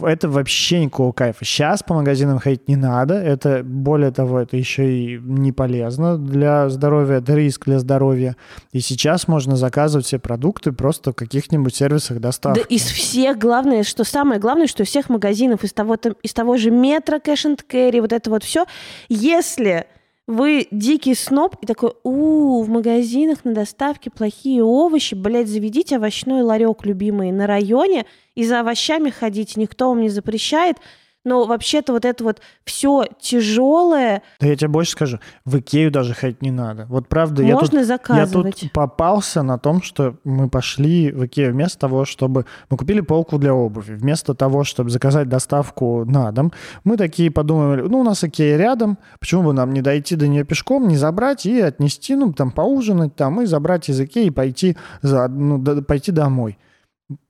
[0.03, 1.45] это вообще никакого кайфа.
[1.45, 3.15] Сейчас по магазинам ходить не надо.
[3.15, 8.37] Это, более того, это еще и не полезно для здоровья, это риск для здоровья.
[8.73, 12.61] И сейчас можно заказывать все продукты просто в каких-нибудь сервисах доставки.
[12.61, 16.33] Да из всех, главное, что самое главное, что из всех магазинов, из того, там, из
[16.33, 18.67] того же метро, кэш and carry, вот это вот все,
[19.09, 19.87] если
[20.27, 26.43] вы дикий сноб и такой, у, в магазинах на доставке плохие овощи, блядь, заведите овощной
[26.43, 30.79] ларек любимый на районе и за овощами ходите, никто вам не запрещает,
[31.25, 34.23] но вообще-то вот это вот все тяжелое.
[34.41, 36.87] Да я тебе больше скажу, в Икею даже ходить не надо.
[36.89, 38.63] Вот правда, Можно я тут, заказывать.
[38.63, 42.45] я тут попался на том, что мы пошли в Икею вместо того, чтобы...
[42.69, 43.95] Мы купили полку для обуви.
[43.95, 46.53] Вместо того, чтобы заказать доставку на дом,
[46.85, 50.45] мы такие подумали, ну, у нас Икея рядом, почему бы нам не дойти до нее
[50.45, 54.77] пешком, не забрать и отнести, ну, там, поужинать там, и забрать из Икеи и пойти,
[55.03, 56.59] за, ну, пойти домой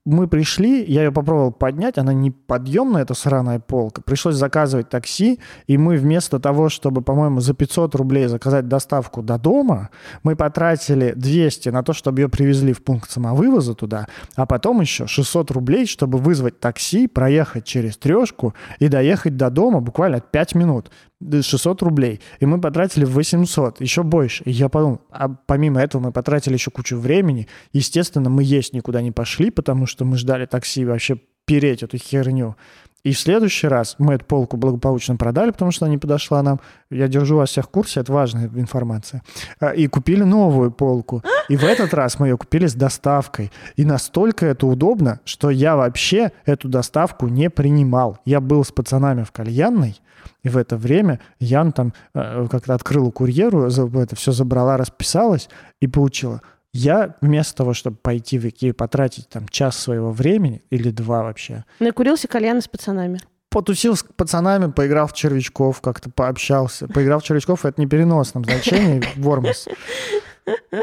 [0.04, 4.02] мы пришли, я ее попробовал поднять, она не подъемная, эта сраная полка.
[4.02, 9.38] Пришлось заказывать такси, и мы вместо того, чтобы, по-моему, за 500 рублей заказать доставку до
[9.38, 9.88] дома,
[10.22, 15.06] мы потратили 200 на то, чтобы ее привезли в пункт самовывоза туда, а потом еще
[15.06, 20.90] 600 рублей, чтобы вызвать такси, проехать через трешку и доехать до дома буквально 5 минут.
[21.30, 22.20] 600 рублей.
[22.40, 24.44] И мы потратили 800, еще больше.
[24.44, 27.48] И я подумал, а помимо этого мы потратили еще кучу времени.
[27.72, 32.56] Естественно, мы есть никуда не пошли, потому что мы ждали такси вообще переть эту херню.
[33.04, 36.58] И в следующий раз мы эту полку благополучно продали, потому что она не подошла нам.
[36.90, 39.22] Я держу вас всех в курсе, это важная информация.
[39.60, 41.22] А, и купили новую полку.
[41.50, 43.52] И в этот раз мы ее купили с доставкой.
[43.76, 48.18] И настолько это удобно, что я вообще эту доставку не принимал.
[48.24, 50.00] Я был с пацанами в кальянной,
[50.42, 55.86] и в это время Ян там э, как-то открыла курьеру, это все забрала, расписалась и
[55.86, 56.40] получила.
[56.74, 61.64] Я вместо того, чтобы пойти в Икею, потратить там час своего времени или два вообще.
[61.78, 63.20] Накурился кальян с пацанами
[63.54, 66.88] потусил с пацанами, поиграл в червячков, как-то пообщался.
[66.88, 69.68] Поиграл в червячков, это не переносном значении, Вормас.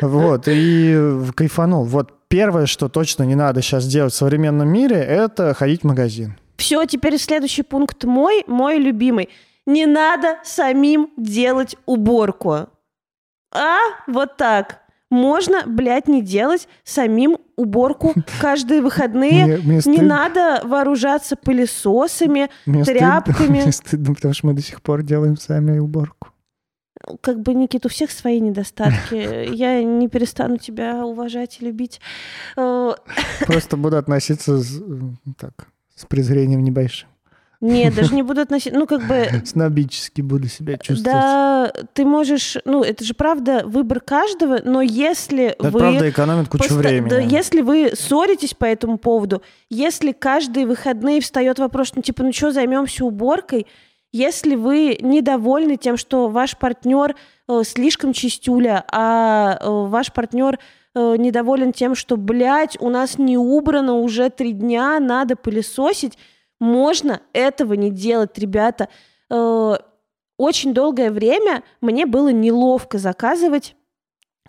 [0.02, 1.84] Вот, и кайфанул.
[1.84, 6.38] Вот первое, что точно не надо сейчас делать в современном мире, это ходить в магазин.
[6.56, 9.28] Все, теперь следующий пункт мой, мой любимый.
[9.66, 12.70] Не надо самим делать уборку.
[13.54, 14.81] А, вот так.
[15.12, 19.46] Можно, блядь, не делать самим уборку каждые выходные.
[19.46, 23.34] Мне, мне не надо вооружаться пылесосами, мне тряпками.
[23.34, 26.30] Стыдно, мне стыдно, потому что мы до сих пор делаем сами уборку.
[27.22, 29.54] Как бы, Никит, у всех свои недостатки.
[29.54, 32.00] Я не перестану тебя уважать и любить.
[32.56, 32.94] Э,
[33.46, 34.82] Просто буду относиться с,
[35.38, 37.10] так, с презрением небольшим.
[37.62, 39.28] Нет, даже не буду относиться, ну, как бы...
[39.46, 41.04] Снобически буду себя чувствовать.
[41.04, 45.80] Да, ты можешь, ну, это же правда выбор каждого, но если это вы...
[45.80, 46.76] правда экономит кучу пост...
[46.78, 47.10] времени.
[47.10, 52.34] Да, если вы ссоритесь по этому поводу, если каждые выходные встает вопрос, ну, типа, ну,
[52.34, 53.68] что, займемся уборкой,
[54.12, 57.16] если вы недовольны тем, что ваш партнер
[57.48, 60.58] э, слишком чистюля, а э, ваш партнер
[60.96, 66.18] э, недоволен тем, что, блядь, у нас не убрано уже три дня, надо пылесосить,
[66.62, 68.88] можно этого не делать, ребята.
[69.30, 69.78] Э,
[70.38, 73.76] очень долгое время мне было неловко заказывать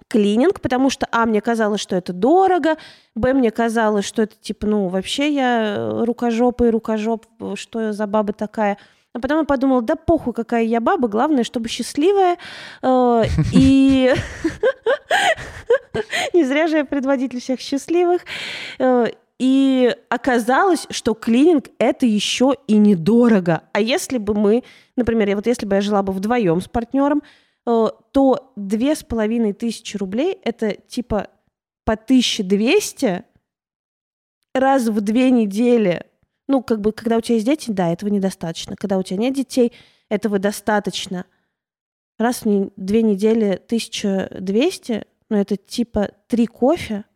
[0.09, 2.77] клининг, потому что, а, мне казалось, что это дорого,
[3.15, 8.07] б, мне казалось, что это, типа, ну, вообще я рукожопа и рукожоп, что я за
[8.07, 8.77] баба такая.
[9.15, 12.37] А потом я подумала, да похуй, какая я баба, главное, чтобы счастливая.
[12.83, 13.23] Э,
[13.55, 14.13] и
[16.35, 18.23] не зря же я предводитель всех счастливых.
[19.43, 23.65] И оказалось, что клининг это еще и недорого.
[23.73, 24.63] А если бы мы,
[24.95, 27.25] например, вот если бы я жила бы вдвоем с партнером,
[27.67, 31.27] э, то две с половиной тысячи рублей это типа
[31.85, 33.25] по 1200
[34.55, 36.07] раз в две недели.
[36.47, 38.77] Ну, как бы, когда у тебя есть дети, да, этого недостаточно.
[38.77, 39.73] Когда у тебя нет детей,
[40.09, 41.27] этого достаточно.
[42.17, 47.07] Раз в две недели 1200, ну, это типа три кофе–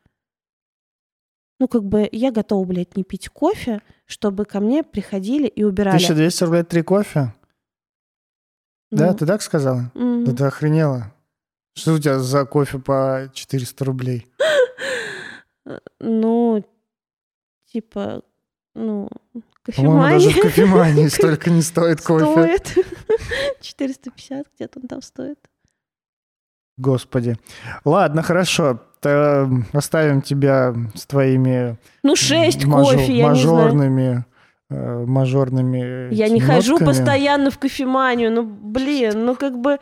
[1.59, 5.96] ну, как бы я готова, блядь, не пить кофе, чтобы ко мне приходили и убирали.
[5.96, 7.34] 1200 рублей три кофе?
[8.90, 8.98] Ну.
[8.98, 9.90] Да, ты так сказала?
[9.94, 10.24] Mm-hmm.
[10.26, 11.12] Да ты охренела.
[11.74, 14.26] Что у тебя за кофе по 400 рублей?
[15.98, 16.64] Ну,
[17.72, 18.22] типа,
[18.76, 19.09] ну,
[19.62, 20.18] кофемания.
[20.20, 22.59] даже в кофемании столько не стоит кофе.
[22.59, 22.86] Стоит.
[23.61, 25.40] 450 где-то он там стоит.
[26.79, 27.37] Господи.
[27.85, 28.81] Ладно, хорошо.
[29.01, 33.57] Т- Оставим тебя с твоими Ну, шесть мажор- кофе, я не знаю.
[33.57, 34.24] мажорными,
[34.70, 36.89] э, мажорными Я не этими хожу нотками.
[36.89, 38.31] постоянно в кофеманию.
[38.33, 39.79] Ну, блин, ну как бы...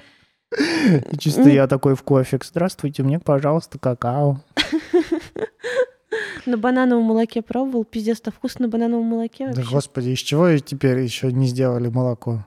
[0.56, 2.38] И чисто я такой в кофе.
[2.42, 4.40] Здравствуйте, мне, пожалуйста, какао.
[6.46, 7.84] На банановом молоке пробовал?
[7.84, 9.74] Пиздец-то вкусно на банановом молоке Да, вообще.
[9.74, 12.46] господи, из чего теперь еще не сделали молоко?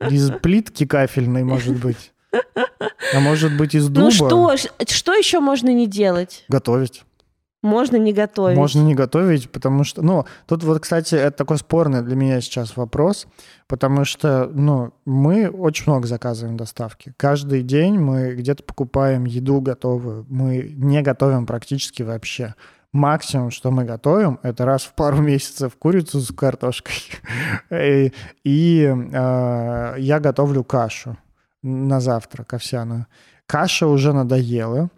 [0.00, 2.12] Из плитки кафельной, может быть.
[3.14, 4.06] А может быть, из дуба?
[4.06, 4.56] Ну что,
[4.88, 6.44] что еще можно не делать?
[6.48, 7.04] Готовить.
[7.64, 8.58] Можно не готовить.
[8.58, 10.02] Можно не готовить, потому что...
[10.02, 13.26] Ну, тут вот, кстати, это такой спорный для меня сейчас вопрос,
[13.68, 17.14] потому что, ну, мы очень много заказываем доставки.
[17.16, 20.26] Каждый день мы где-то покупаем еду готовую.
[20.28, 22.54] Мы не готовим практически вообще.
[22.92, 26.96] Максимум, что мы готовим, это раз в пару месяцев курицу с картошкой.
[28.44, 31.16] И, э, я готовлю кашу
[31.64, 33.06] на завтрак овсяную.
[33.46, 34.90] Каша уже надоела.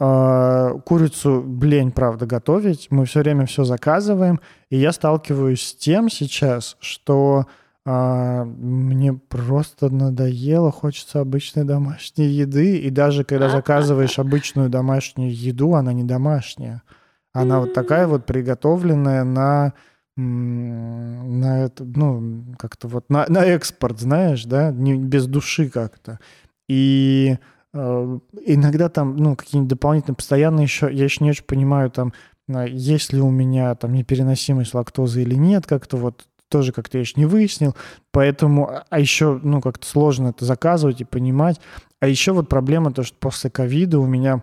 [0.00, 2.88] А, Курицу лень, правда, готовить.
[2.90, 4.40] Мы все время все заказываем.
[4.70, 7.46] И я сталкиваюсь с тем сейчас, что
[7.84, 12.78] а, мне просто надоело, хочется обычной домашней еды.
[12.78, 16.82] И даже когда заказываешь обычную домашнюю еду, она не домашняя.
[17.32, 19.74] Она вот такая вот приготовленная на
[20.20, 26.18] на это, ну, как-то вот на, на экспорт, знаешь, да, не, без души как-то.
[26.68, 27.38] И
[27.72, 32.12] э, иногда там, ну, какие-нибудь дополнительные, постоянно еще, я еще не очень понимаю, там,
[32.48, 37.02] а, есть ли у меня там непереносимость лактозы или нет, как-то вот тоже как-то я
[37.02, 37.76] еще не выяснил,
[38.10, 41.60] поэтому, а- а еще, ну, как-то сложно это заказывать и понимать.
[42.00, 44.42] А еще вот проблема то, что после ковида у меня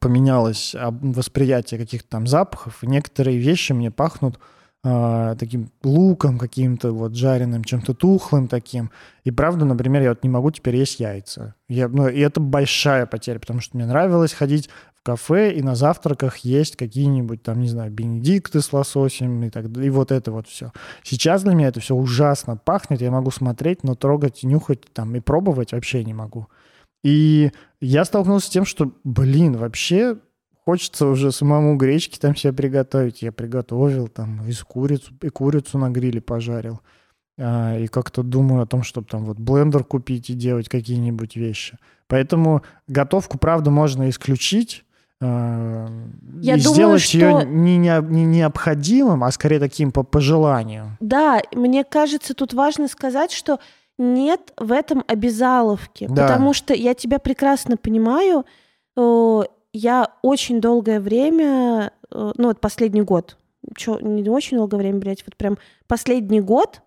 [0.00, 4.38] поменялось об- восприятие каких-то там запахов, и некоторые вещи мне пахнут
[4.84, 8.90] а, таким луком каким-то вот жареным, чем-то тухлым таким.
[9.24, 11.56] И правда, например, я вот не могу теперь есть яйца.
[11.68, 15.74] Я, ну, и это большая потеря, потому что мне нравилось ходить в кафе и на
[15.74, 19.66] завтраках есть какие-нибудь там, не знаю, бенедикты с лососем и так.
[19.76, 20.72] И вот это вот все.
[21.02, 23.00] Сейчас для меня это все ужасно пахнет.
[23.00, 26.46] Я могу смотреть, но трогать, нюхать там и пробовать вообще не могу.
[27.02, 27.50] И
[27.80, 30.18] я столкнулся с тем, что, блин, вообще
[30.68, 33.22] хочется уже самому гречки там себе приготовить.
[33.22, 36.80] Я приготовил там из курицу, и курицу на гриле пожарил.
[37.40, 41.78] А, и как-то думаю о том, чтобы там вот блендер купить и делать какие-нибудь вещи.
[42.06, 44.84] Поэтому готовку, правда, можно исключить.
[45.22, 45.88] а,
[46.42, 50.20] Я и думаю, сделать что- ее не, не- не необходимым, а скорее таким по, по
[50.20, 50.98] желанию.
[51.00, 53.58] Да, мне кажется, тут важно сказать, что
[53.98, 56.26] нет в этом обязаловки, Да.
[56.26, 58.44] потому что я тебя прекрасно понимаю.
[59.72, 63.36] Я очень долгое время, э, ну вот последний год,
[63.76, 66.80] чё, не очень долгое время, блядь, вот прям последний год,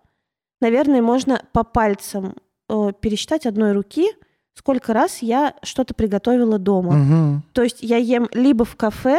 [0.60, 2.34] наверное, можно по пальцам
[2.68, 4.08] э, пересчитать одной руки,
[4.54, 6.92] сколько раз я что-то приготовила дома.
[6.92, 7.42] Мгм.
[7.52, 9.18] То есть я ем либо в кафе,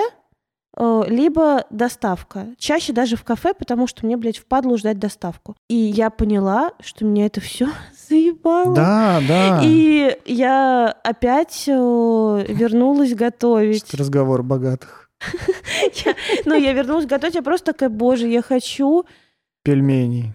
[0.78, 2.48] либо доставка.
[2.58, 5.56] Чаще даже в кафе, потому что мне, блядь, впадло ждать доставку.
[5.70, 7.68] И я поняла, что меня это все
[8.10, 8.76] заебало.
[8.76, 9.62] Да, да.
[9.64, 11.72] И я опять э,
[12.50, 13.82] вернулась готовить.
[13.84, 15.12] Чисто разговор богатых.
[16.06, 16.16] Я-
[16.46, 19.06] ну, я вернулась готовить, я просто такая, боже, я хочу
[19.64, 20.34] Пельменей.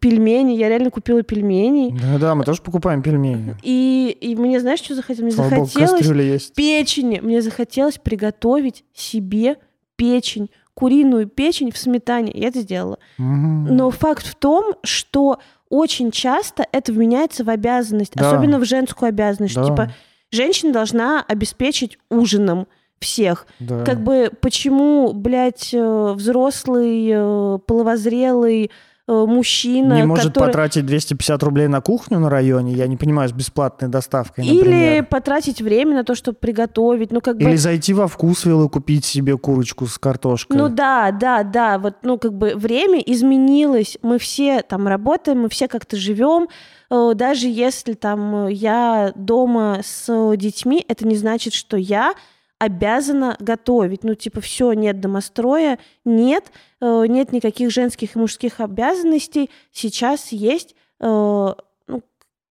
[0.00, 0.52] пельмени.
[0.54, 1.92] Я реально купила пельменей.
[2.00, 3.54] Да, да, мы тоже покупаем пельмени.
[3.62, 5.34] И, и мне, знаешь, что захотелось?
[5.36, 7.20] Мне Слава захотелось печени.
[7.20, 9.56] Мне захотелось приготовить себе
[9.96, 12.32] печень, куриную печень в сметане.
[12.34, 12.98] Я это сделала.
[13.18, 15.38] Но факт в том, что
[15.70, 18.28] очень часто это вменяется в обязанность, Да.
[18.28, 19.54] особенно в женскую обязанность.
[19.54, 19.64] Да.
[19.64, 19.92] Типа,
[20.30, 22.66] женщина должна обеспечить ужином
[23.00, 23.46] всех.
[23.60, 23.84] Да.
[23.84, 28.70] Как бы почему, блядь, э, взрослый, э, половозрелый
[29.06, 30.46] мужчина, не может который...
[30.46, 35.06] потратить 250 рублей на кухню на районе, я не понимаю, с бесплатной доставкой, Или например.
[35.06, 37.12] потратить время на то, чтобы приготовить.
[37.12, 37.42] Ну, как бы...
[37.42, 40.56] Или зайти во вкусвилл и купить себе курочку с картошкой.
[40.56, 45.48] Ну да, да, да, вот, ну как бы время изменилось, мы все там работаем, мы
[45.48, 46.48] все как-то живем,
[46.94, 52.14] Э, даже если там э, я дома с э, детьми, это не значит, что я
[52.58, 54.04] обязана готовить.
[54.04, 56.50] Ну, типа, все, нет домостроя, нет,
[56.80, 59.50] э, нет никаких женских и мужских обязанностей.
[59.72, 62.02] Сейчас есть, э, ну,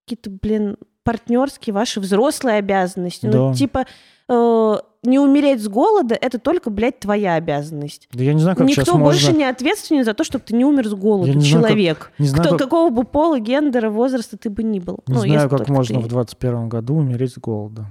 [0.06, 3.26] какие-то, блин, партнерские ваши взрослые обязанности.
[3.26, 3.54] Ну, Да.
[3.56, 3.86] типа,
[4.30, 4.76] э,
[5.06, 8.08] не умереть с голода это только, блядь, твоя обязанность.
[8.14, 9.38] Да я не знаю, как Никто сейчас больше можно...
[9.38, 12.12] не ответственен за то, чтобы ты не умер с голоду, Я не знаю, как- человек.
[12.20, 15.00] не знаю, Кто, как- Какого бы пола, гендера, возраста ты бы ни был.
[15.08, 17.86] Не Ну, знаю, как можно ты- в 21 году умереть с голода.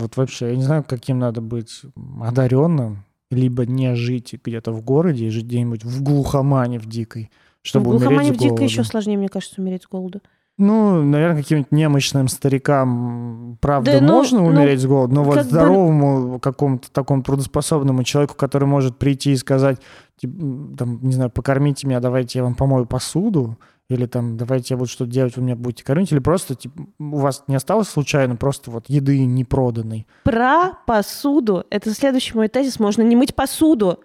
[0.00, 1.82] Вот вообще, я не знаю, каким надо быть
[2.22, 7.30] одаренным, либо не жить где-то в городе и жить где-нибудь в глухомане в дикой,
[7.62, 8.64] чтобы в глухомане умереть в с дико голода.
[8.64, 10.20] еще сложнее, мне кажется, умереть с голоду.
[10.58, 15.36] Ну, наверное, каким-нибудь немощным старикам, правда, Да, ну, можно ну, умереть с голоду, но вот
[15.36, 19.80] как бы- здоровому какому-то такому трудоспособному человеку, который может прийти и сказать,
[20.18, 23.56] типа, там, не знаю, покормите меня, давайте я вам помою посуду,
[23.90, 27.18] или там, давайте я буду что-то делать, вы меня будете кормить, или просто, типа, у
[27.18, 30.06] вас не осталось случайно просто вот еды не проданной?
[30.24, 31.64] Про посуду.
[31.70, 32.78] Это следующий мой тезис.
[32.78, 34.00] Можно не мыть посуду.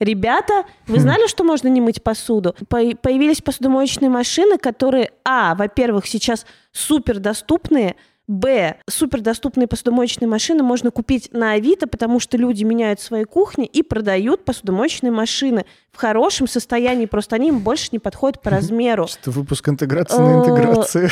[0.00, 1.00] Ребята, вы Хм.
[1.00, 2.54] знали, что можно не мыть посуду?
[2.68, 7.96] По- Появились посудомоечные машины, которые, а, во-первых, сейчас супер доступные,
[8.28, 13.64] б, супер доступные посудомоечные машины можно купить на Авито, потому что люди меняют свои кухни
[13.66, 19.08] и продают посудомоечные машины в хорошем состоянии, просто они им больше не подходят по размеру.
[19.08, 21.10] Что выпуск интеграции на Э, интеграции.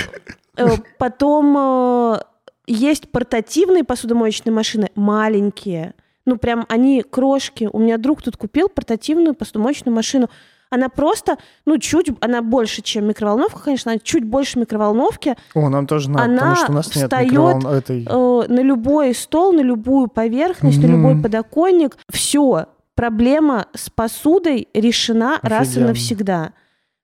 [0.57, 2.21] Э, Потом э,
[2.67, 5.95] есть портативные посудомоечные машины, маленькие.
[6.27, 7.69] Ну, прям они крошки.
[7.73, 10.29] У меня друг тут купил портативную посудомоечную машину.
[10.71, 15.37] Она просто, ну, чуть, она больше, чем микроволновка, конечно, она чуть больше микроволновки.
[15.55, 18.05] О, нам тоже надо, Она потому что у нас нет микроволн- этой...
[18.09, 21.97] Э, на любой стол, на любую поверхность, на любой подоконник.
[22.13, 22.67] Все.
[22.97, 25.89] Проблема с посудой решена раз и Офигенно.
[25.89, 26.53] навсегда.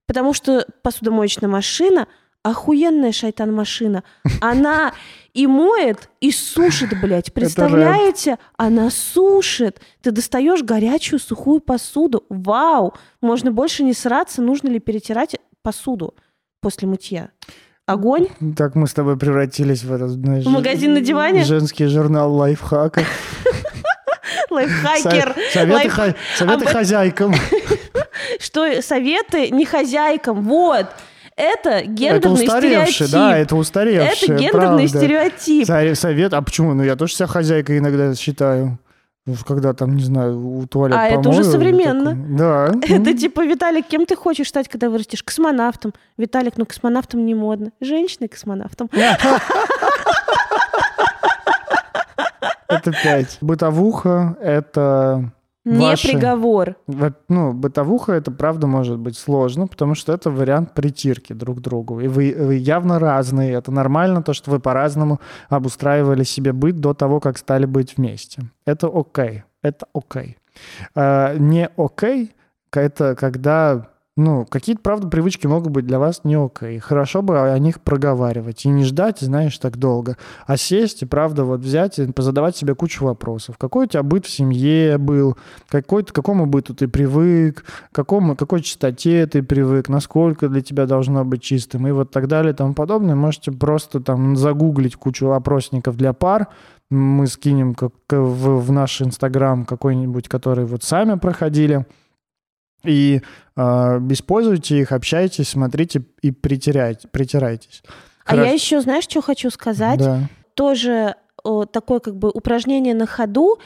[0.06, 2.08] Потому что посудомоечная машина
[2.42, 4.02] охуенная шайтан-машина.
[4.40, 4.92] Она
[5.32, 7.32] и моет, и сушит, блядь.
[7.32, 8.38] Представляете?
[8.56, 9.80] Она сушит.
[10.02, 12.24] Ты достаешь горячую сухую посуду.
[12.28, 12.94] Вау!
[13.20, 16.14] Можно больше не сраться, нужно ли перетирать посуду
[16.60, 17.30] после мытья.
[17.86, 18.28] Огонь.
[18.56, 21.44] Так мы с тобой превратились в этот, знаешь, магазин на диване?
[21.44, 23.06] Женский журнал лайфхаков.
[24.50, 25.34] Лайфхакер.
[25.52, 25.90] Со- Советы,
[26.40, 27.34] Лайф- хозяйкам.
[28.38, 30.42] Что советы не хозяйкам.
[30.42, 30.86] Вот.
[31.36, 33.12] Это Это гендерный устаревший, стереотип.
[33.14, 34.28] да, это устаревший.
[34.28, 34.88] Это гендерный правда.
[34.88, 35.98] стереотип.
[35.98, 36.74] Совет, а почему?
[36.74, 38.78] Ну, я тоже себя хозяйкой иногда считаю.
[39.24, 42.16] Ну, Когда там, не знаю, у туалет А это уже современно.
[42.36, 42.72] Да.
[42.88, 45.22] Это типа, Виталик, кем ты хочешь стать, когда вырастешь?
[45.22, 45.94] Космонавтом.
[46.18, 47.70] Виталик, ну космонавтом не модно.
[47.80, 48.90] Женщиной-космонавтом.
[52.68, 53.38] Это пять.
[53.40, 55.30] Бытовуха— это...
[55.64, 56.08] Не Ваши.
[56.08, 56.74] приговор.
[56.88, 61.60] Во- Ну, бытовуха это правда может быть сложно, потому что это вариант притирки друг к
[61.60, 62.00] другу.
[62.00, 63.52] И вы, вы явно разные.
[63.52, 68.42] Это нормально, то, что вы по-разному обустраивали себе быт до того, как стали быть вместе.
[68.66, 69.44] Это окей.
[69.62, 70.36] Это окей.
[70.96, 72.34] А, не окей,
[72.72, 76.78] это когда, ну, какие-то, правда, привычки могут быть для вас не окей.
[76.78, 81.44] Хорошо бы о них проговаривать и не ждать, знаешь, так долго, а сесть и, правда,
[81.44, 83.56] вот взять и позадавать себе кучу вопросов.
[83.56, 88.36] Какой у тебя быт в семье был, какой, к какому быту ты привык, к какому,
[88.36, 92.56] какой чистоте ты привык, насколько для тебя должно быть чистым и вот так далее и
[92.56, 93.14] тому подобное.
[93.14, 96.48] Можете просто там загуглить кучу опросников для пар,
[96.90, 101.86] мы скинем в, в наш инстаграм какой-нибудь, который вот сами проходили.
[102.84, 103.22] И
[103.56, 107.82] э, используйте их, общайтесь, смотрите и притирайте, притирайтесь.
[108.24, 108.54] А я Хорошо.
[108.54, 109.98] еще, знаешь, что хочу сказать?
[109.98, 110.28] Да.
[110.54, 113.58] тоже э, такое как бы упражнение на ходу,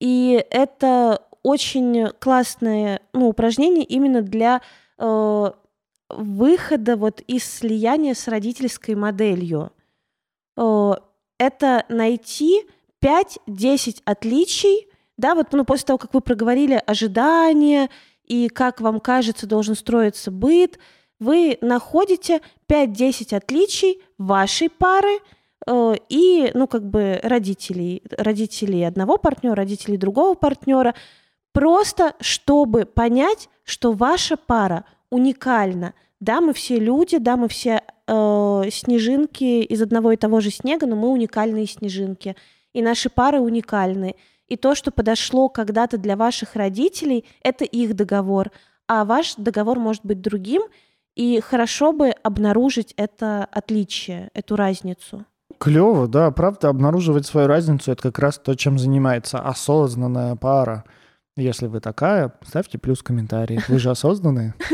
[0.00, 4.62] и это очень классное ну, упражнение именно для
[4.98, 5.50] э,
[6.08, 9.72] выхода вот из слияния с родительской моделью.
[10.56, 10.94] Э,
[11.38, 12.62] это найти
[13.04, 17.90] 5-10 отличий, да, вот ну, после того, как вы проговорили ожидания
[18.26, 20.78] и как вам кажется должен строиться быт,
[21.20, 25.18] вы находите 5-10 отличий вашей пары
[25.66, 30.94] э, и, ну, как бы родителей, родителей одного партнера, родителей другого партнера,
[31.52, 35.94] просто чтобы понять, что ваша пара уникальна.
[36.20, 40.86] Да, мы все люди, да, мы все э, снежинки из одного и того же снега,
[40.86, 42.36] но мы уникальные снежинки.
[42.72, 44.16] И наши пары уникальны.
[44.48, 48.50] И то, что подошло когда-то для ваших родителей, это их договор.
[48.86, 50.62] А ваш договор может быть другим,
[51.14, 55.24] и хорошо бы обнаружить это отличие, эту разницу.
[55.58, 60.84] Клево, да, правда, обнаруживать свою разницу это как раз то, чем занимается осознанная пара.
[61.36, 63.60] Если вы такая, ставьте плюс в комментарии.
[63.68, 64.54] Вы же осознанные.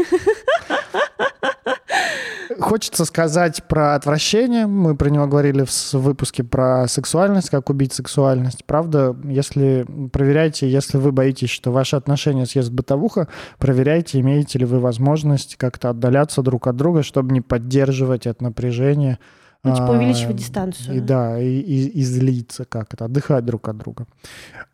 [2.58, 4.66] Хочется сказать про отвращение.
[4.66, 8.64] Мы про него говорили в выпуске про сексуальность, как убить сексуальность.
[8.64, 14.80] Правда, если проверяйте, если вы боитесь, что ваши отношения съест бытовуха, проверяйте, имеете ли вы
[14.80, 19.18] возможность как-то отдаляться друг от друга, чтобы не поддерживать это напряжение.
[19.62, 20.96] Ну, типа А, увеличивать дистанцию.
[20.96, 24.06] И, да, и, и- и злиться как это, отдыхать друг от друга.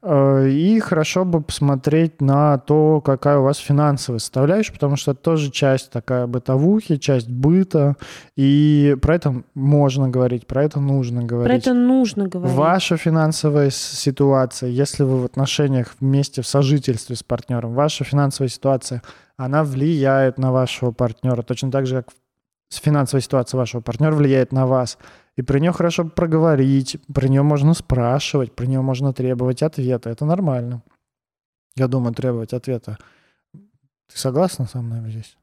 [0.02, 5.20] Э, И хорошо бы посмотреть на то, какая у вас финансовая составляющая, потому что это
[5.20, 7.96] тоже часть такая бытовухи, часть быта,
[8.36, 11.62] и про это можно говорить, про это нужно Про говорить.
[11.62, 12.54] это нужно говорить.
[12.56, 19.02] Ваша финансовая ситуация, если вы в отношениях вместе, в сожительстве с партнером, ваша финансовая ситуация,
[19.36, 22.08] она влияет на вашего партнера точно так же, как
[22.70, 24.98] финансовая ситуация вашего партнера влияет на вас,
[25.36, 30.10] и про нее хорошо проговорить, про нее можно спрашивать, про нее можно требовать ответа.
[30.10, 30.82] Это нормально.
[31.76, 32.97] Я думаю, требовать ответа.
[33.52, 35.36] Ты согласна со мной здесь?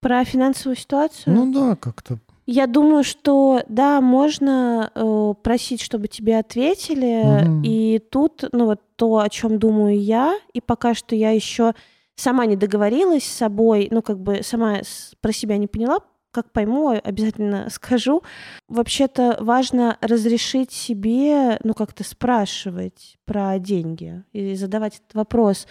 [0.00, 1.34] Про финансовую ситуацию?
[1.34, 2.18] Ну да, как-то.
[2.46, 7.42] Я думаю, что да, можно э, просить, чтобы тебе ответили.
[7.44, 7.62] Мгм.
[7.62, 11.74] И тут, ну вот то, о чем думаю я, и пока что я еще
[12.16, 15.98] сама не договорилась с собой, ну как бы сама с- про себя не поняла,
[16.30, 18.22] как пойму, обязательно скажу.
[18.68, 25.66] Вообще-то важно разрешить себе, ну как-то спрашивать про деньги и задавать этот вопрос.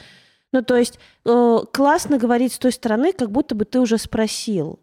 [0.53, 4.79] Ну то есть э, классно говорить с той стороны, как будто бы ты уже спросил.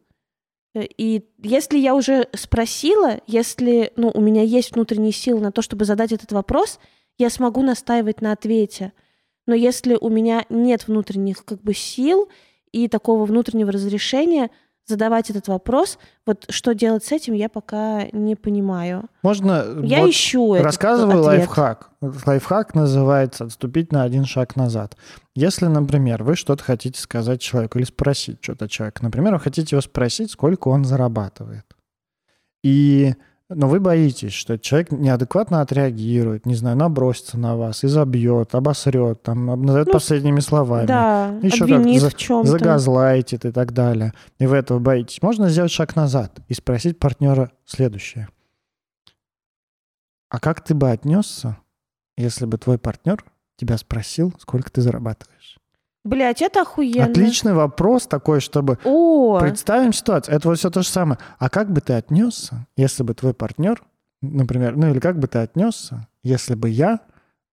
[0.75, 5.63] Э, И если я уже спросила, если ну, у меня есть внутренние силы на то,
[5.63, 6.79] чтобы задать этот вопрос,
[7.19, 8.93] я смогу настаивать на ответе.
[9.47, 12.29] Но если у меня нет внутренних как бы сил
[12.73, 14.51] и такого внутреннего разрешения
[14.86, 19.05] задавать этот вопрос, вот что делать с этим, я пока не понимаю.
[19.23, 21.40] Можно Я вот ищу этот рассказываю ответ.
[21.40, 21.90] лайфхак.
[22.27, 24.97] Лайфхак называется «отступить на один шаг назад».
[25.35, 29.81] Если, например, вы что-то хотите сказать человеку или спросить что-то человека, например, вы хотите его
[29.81, 31.65] спросить, сколько он зарабатывает.
[32.62, 33.15] И
[33.55, 39.47] но вы боитесь, что человек неадекватно отреагирует, не знаю, набросится на вас, изобьет, обосрет, там,
[39.62, 40.86] назовет Ну, последними словами.
[40.86, 42.51] Да, Еще обвинит как в чем-то.
[42.51, 47.51] загазлайтит и так далее, и вы этого боитесь, можно сделать шаг назад и спросить партнера
[47.64, 48.28] следующее.
[50.28, 51.59] А как ты бы отнесся,
[52.16, 53.24] если бы твой партнер
[53.56, 55.59] тебя спросил, сколько ты зарабатываешь?
[56.05, 57.06] Блять, это охуенно.
[57.06, 60.35] Отличный вопрос такой, чтобы О, представим ситуацию.
[60.36, 61.18] Это вот все то же самое.
[61.39, 63.82] А как бы ты отнесся, если бы твой партнер,
[64.20, 67.01] например, ну или как бы ты отнесся, если бы я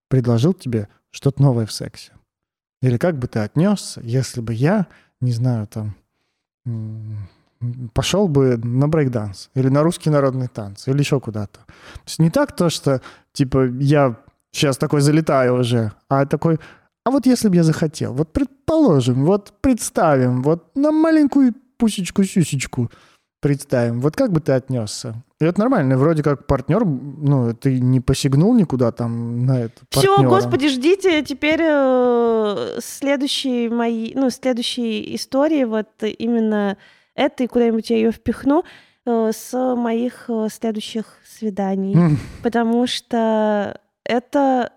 [0.10, 2.12] предложил тебе что-то новое в сексе?
[2.82, 4.88] Или как бы ты отнесся, если бы я,
[5.22, 5.96] не знаю, там,
[7.94, 11.60] пошел бы на брейкданс или на русский народный танц или еще куда-то.
[11.60, 13.02] То есть не так то, что,
[13.32, 14.18] типа, я
[14.52, 16.60] сейчас такой залетаю уже, а такой,
[17.04, 22.92] а вот если бы я захотел, вот предположим, вот представим, вот на маленькую пусечку-сюсечку
[23.42, 25.16] представим, вот как бы ты отнесся?
[25.40, 30.16] И это нормально, вроде как партнер, ну, ты не посягнул никуда там на это Все,
[30.16, 30.30] партнера.
[30.30, 36.78] господи, ждите теперь э, следующей моей, ну, следующей истории, вот именно
[37.16, 38.64] этой, куда-нибудь я ее впихну,
[39.08, 41.96] э, с моих э, следующих свиданий.
[41.96, 44.72] М, Потому что это...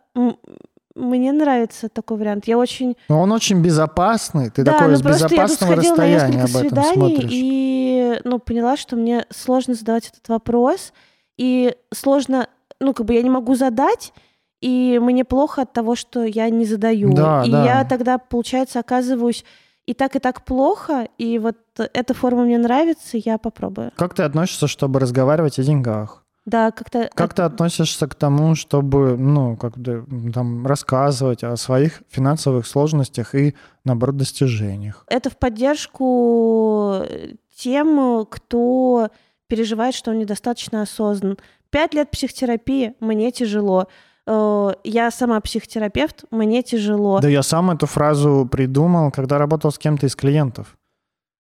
[0.94, 2.46] Мне нравится такой вариант.
[2.46, 2.96] Я очень...
[3.08, 6.94] Но он очень безопасный, ты да, такой ну с тут безопасного расстояния об этом свиданий
[6.94, 7.30] смотришь.
[7.32, 10.92] и ну, поняла, что мне сложно задавать этот вопрос.
[11.36, 12.48] И сложно...
[12.80, 14.12] Ну, как бы я не могу задать,
[14.60, 17.12] и мне плохо от того, что я не задаю.
[17.12, 17.64] Да, и да.
[17.64, 19.44] я тогда, получается, оказываюсь
[19.86, 23.92] и так, и так плохо, и вот эта форма мне нравится, я попробую.
[23.96, 26.23] Как ты относишься, чтобы разговаривать о деньгах?
[26.46, 27.10] Да, как-то...
[27.14, 33.34] Как ты относишься к тому, чтобы, ну, как бы, там, рассказывать о своих финансовых сложностях
[33.34, 33.54] и,
[33.84, 35.04] наоборот, достижениях?
[35.08, 39.08] Это в поддержку э, тем, кто
[39.48, 41.38] переживает, что он недостаточно осознан.
[41.70, 43.88] Пять лет психотерапии, мне тяжело.
[44.26, 47.20] Э, Я сама психотерапевт, мне тяжело.
[47.20, 50.76] Да я сам эту фразу придумал, когда работал с кем-то из клиентов.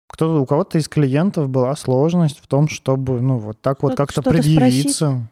[0.08, 4.22] Кто, у кого-то из клиентов была сложность в том, чтобы, ну, вот так вот как-то
[4.22, 5.28] предъявиться.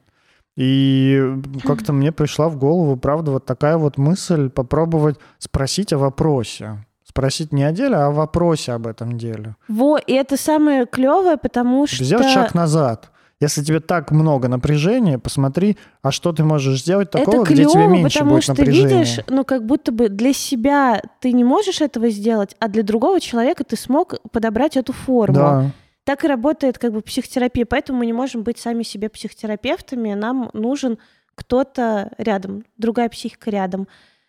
[0.56, 1.20] И
[1.64, 6.84] как-то мне пришла в голову, правда, вот такая вот мысль попробовать спросить о вопросе.
[7.04, 9.56] Спросить не о деле, а о вопросе об этом деле.
[9.68, 12.04] Во, и это самое клевое, потому что...
[12.04, 13.10] Сделать шаг назад.
[13.38, 17.72] Если тебе так много напряжения, посмотри, а что ты можешь сделать такого, это где клево,
[17.72, 18.98] тебе меньше потому будет что напряжения.
[19.00, 23.20] видишь, ну как будто бы для себя ты не можешь этого сделать, а для другого
[23.20, 25.34] человека ты смог подобрать эту форму.
[25.34, 25.70] Да.
[26.04, 30.48] Так и работает как бы психотерапия, поэтому мы не можем быть сами себе психотерапевтами, нам
[30.54, 30.98] нужен
[31.34, 33.86] кто-то рядом, другая психика рядом.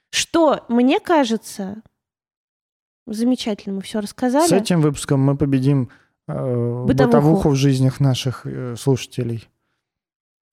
[0.10, 1.82] Что, мне кажется,
[3.06, 4.48] замечательно, мы все рассказали.
[4.48, 5.90] С этим выпуском мы победим
[6.28, 6.86] Бытовуху.
[6.86, 9.48] бытовуху в жизнях наших э, слушателей.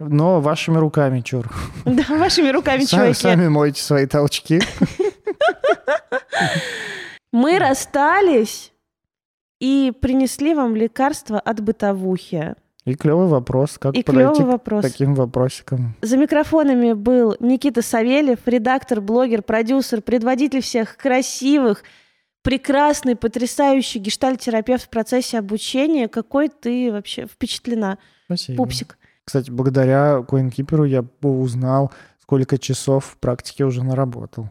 [0.00, 1.50] Но вашими руками, чур.
[1.84, 3.14] Да, вашими руками, чуваки.
[3.14, 4.60] сами мойте свои толчки.
[7.32, 8.72] Мы расстались
[9.60, 12.54] и принесли вам лекарство от бытовухи.
[12.84, 14.82] И клевый вопрос, как И подойти к вопрос.
[14.84, 15.94] таким вопросикам.
[16.02, 21.82] За микрофонами был Никита Савельев, редактор, блогер, продюсер, предводитель всех красивых,
[22.44, 26.06] прекрасный, потрясающий гештальтерапевт в процессе обучения.
[26.08, 28.56] Какой ты вообще впечатлена, Спасибо.
[28.58, 28.98] пупсик.
[29.24, 31.90] Кстати, благодаря CoinKeeper я узнал,
[32.22, 34.50] сколько часов в практике уже наработал.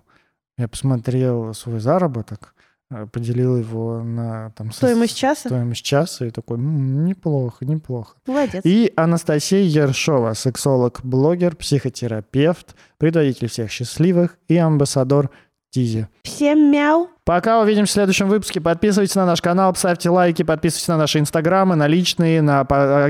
[0.57, 2.53] Я посмотрел свой заработок.
[2.91, 5.49] э, поделил его на там, со- Стоимость часа?
[5.49, 8.18] стоимость часа и такой, «М, неплохо, неплохо.
[8.28, 8.61] Молодец.
[8.65, 15.32] И Анастасия Ершова, сексолог, блогер, психотерапевт, предводитель всех счастливых и амбассадор
[15.74, 16.08] Тизи.
[16.24, 17.10] Всем мяу.
[17.26, 18.62] Пока увидимся в следующем выпуске.
[18.62, 22.64] Подписывайтесь на наш канал, ставьте лайки, подписывайтесь на наши инстаграмы, на личные, на...
[22.64, 23.10] по-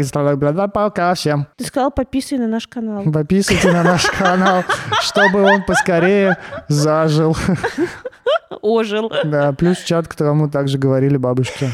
[0.74, 1.48] Пока всем.
[1.58, 3.04] Ты сказал, подписывай на наш канал.
[3.12, 4.64] Подписывайтесь на наш канал,
[5.02, 6.38] чтобы он поскорее
[6.70, 7.36] зажил.
[8.62, 9.12] Ожил.
[9.26, 11.70] Да, плюс чат, к которому также говорили бабушки.